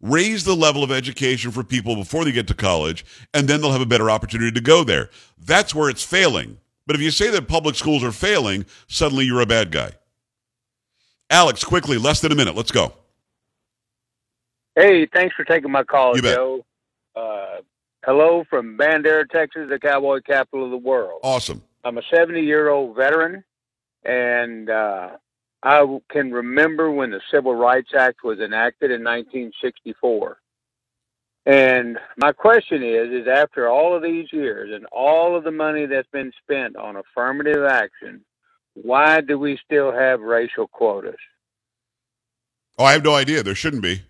Raise 0.00 0.44
the 0.44 0.54
level 0.54 0.84
of 0.84 0.92
education 0.92 1.50
for 1.50 1.64
people 1.64 1.96
before 1.96 2.24
they 2.24 2.30
get 2.30 2.46
to 2.48 2.54
college, 2.54 3.04
and 3.34 3.48
then 3.48 3.60
they'll 3.60 3.72
have 3.72 3.80
a 3.80 3.86
better 3.86 4.10
opportunity 4.10 4.52
to 4.52 4.60
go 4.60 4.84
there. 4.84 5.10
That's 5.36 5.74
where 5.74 5.90
it's 5.90 6.04
failing. 6.04 6.58
But 6.88 6.96
if 6.96 7.02
you 7.02 7.10
say 7.10 7.28
that 7.28 7.46
public 7.46 7.74
schools 7.76 8.02
are 8.02 8.12
failing, 8.12 8.64
suddenly 8.86 9.26
you're 9.26 9.42
a 9.42 9.46
bad 9.46 9.70
guy. 9.70 9.90
Alex, 11.28 11.62
quickly, 11.62 11.98
less 11.98 12.22
than 12.22 12.32
a 12.32 12.34
minute. 12.34 12.56
Let's 12.56 12.70
go. 12.70 12.94
Hey, 14.74 15.04
thanks 15.04 15.34
for 15.34 15.44
taking 15.44 15.70
my 15.70 15.84
call, 15.84 16.16
You. 16.16 16.22
Joe. 16.22 16.64
Uh, 17.14 17.56
hello 18.06 18.42
from 18.48 18.78
Bandera, 18.78 19.28
Texas, 19.28 19.68
the 19.68 19.78
cowboy 19.78 20.20
capital 20.22 20.64
of 20.64 20.70
the 20.70 20.78
world. 20.78 21.20
Awesome. 21.22 21.62
I'm 21.84 21.98
a 21.98 22.02
70 22.10 22.40
year 22.40 22.70
old 22.70 22.96
veteran, 22.96 23.44
and 24.04 24.70
uh, 24.70 25.10
I 25.62 25.98
can 26.08 26.32
remember 26.32 26.90
when 26.90 27.10
the 27.10 27.20
Civil 27.30 27.54
Rights 27.54 27.90
Act 27.94 28.24
was 28.24 28.38
enacted 28.38 28.90
in 28.90 29.04
1964. 29.04 30.38
And 31.48 31.98
my 32.18 32.32
question 32.32 32.82
is, 32.82 33.08
is 33.10 33.26
after 33.26 33.68
all 33.68 33.96
of 33.96 34.02
these 34.02 34.30
years 34.34 34.70
and 34.74 34.84
all 34.92 35.34
of 35.34 35.44
the 35.44 35.50
money 35.50 35.86
that's 35.86 36.08
been 36.12 36.30
spent 36.44 36.76
on 36.76 36.96
affirmative 36.96 37.64
action, 37.64 38.20
why 38.74 39.22
do 39.22 39.38
we 39.38 39.58
still 39.64 39.90
have 39.90 40.20
racial 40.20 40.68
quotas? 40.68 41.16
Oh, 42.78 42.84
I 42.84 42.92
have 42.92 43.02
no 43.02 43.14
idea. 43.14 43.42
There 43.42 43.54
shouldn't 43.54 43.82
be. 43.82 44.02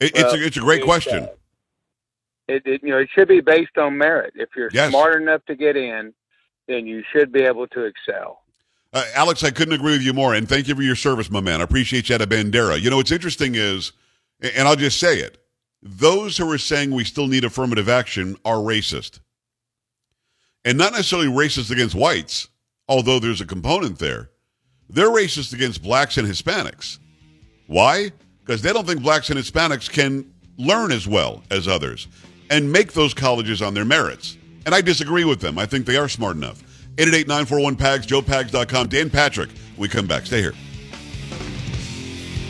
It, 0.00 0.12
it's 0.14 0.34
a, 0.34 0.44
it's 0.44 0.56
a 0.58 0.60
great 0.60 0.84
question. 0.84 1.24
uh, 1.24 1.28
It, 2.46 2.62
it 2.66 2.82
you 2.82 2.90
know 2.90 2.98
it 2.98 3.08
should 3.14 3.28
be 3.28 3.40
based 3.40 3.78
on 3.78 3.96
merit. 3.96 4.34
If 4.36 4.50
you're 4.54 4.68
Yes. 4.70 4.90
smart 4.90 5.20
enough 5.20 5.42
to 5.46 5.56
get 5.56 5.78
in, 5.78 6.12
then 6.68 6.86
you 6.86 7.02
should 7.10 7.32
be 7.32 7.40
able 7.40 7.66
to 7.68 7.84
excel. 7.84 8.42
Uh, 8.92 9.02
Alex, 9.14 9.42
I 9.42 9.50
couldn't 9.50 9.72
agree 9.74 9.92
with 9.92 10.02
you 10.02 10.12
more, 10.12 10.34
and 10.34 10.46
thank 10.46 10.68
you 10.68 10.74
for 10.74 10.82
your 10.82 10.94
service, 10.94 11.30
my 11.30 11.40
man. 11.40 11.62
I 11.62 11.64
appreciate 11.64 12.10
you 12.10 12.16
at 12.16 12.20
a 12.20 12.26
Bandera. 12.26 12.78
You 12.78 12.90
know, 12.90 12.96
what's 12.96 13.10
interesting 13.10 13.54
is, 13.54 13.92
and 14.44 14.68
I'll 14.68 14.76
just 14.76 15.00
say 15.00 15.18
it, 15.18 15.38
those 15.82 16.36
who 16.36 16.50
are 16.50 16.58
saying 16.58 16.90
we 16.90 17.04
still 17.04 17.26
need 17.26 17.44
affirmative 17.44 17.88
action 17.88 18.36
are 18.44 18.56
racist. 18.56 19.20
And 20.64 20.78
not 20.78 20.92
necessarily 20.92 21.28
racist 21.28 21.70
against 21.70 21.94
whites, 21.94 22.48
although 22.88 23.18
there's 23.18 23.40
a 23.40 23.46
component 23.46 23.98
there. 23.98 24.30
They're 24.88 25.10
racist 25.10 25.52
against 25.52 25.82
blacks 25.82 26.16
and 26.16 26.26
Hispanics. 26.26 26.98
Why? 27.66 28.12
Because 28.40 28.62
they 28.62 28.72
don't 28.72 28.86
think 28.86 29.02
blacks 29.02 29.30
and 29.30 29.38
Hispanics 29.38 29.90
can 29.90 30.32
learn 30.56 30.92
as 30.92 31.06
well 31.08 31.42
as 31.50 31.66
others 31.66 32.08
and 32.50 32.70
make 32.70 32.92
those 32.92 33.14
colleges 33.14 33.62
on 33.62 33.74
their 33.74 33.84
merits. 33.84 34.36
And 34.66 34.74
I 34.74 34.80
disagree 34.80 35.24
with 35.24 35.40
them. 35.40 35.58
I 35.58 35.66
think 35.66 35.86
they 35.86 35.96
are 35.96 36.08
smart 36.08 36.36
enough. 36.36 36.62
888-941-PAGS, 36.96 38.06
joepags.com. 38.06 38.88
Dan 38.88 39.10
Patrick, 39.10 39.50
We 39.76 39.88
come 39.88 40.06
back. 40.06 40.26
Stay 40.26 40.40
here. 40.40 40.54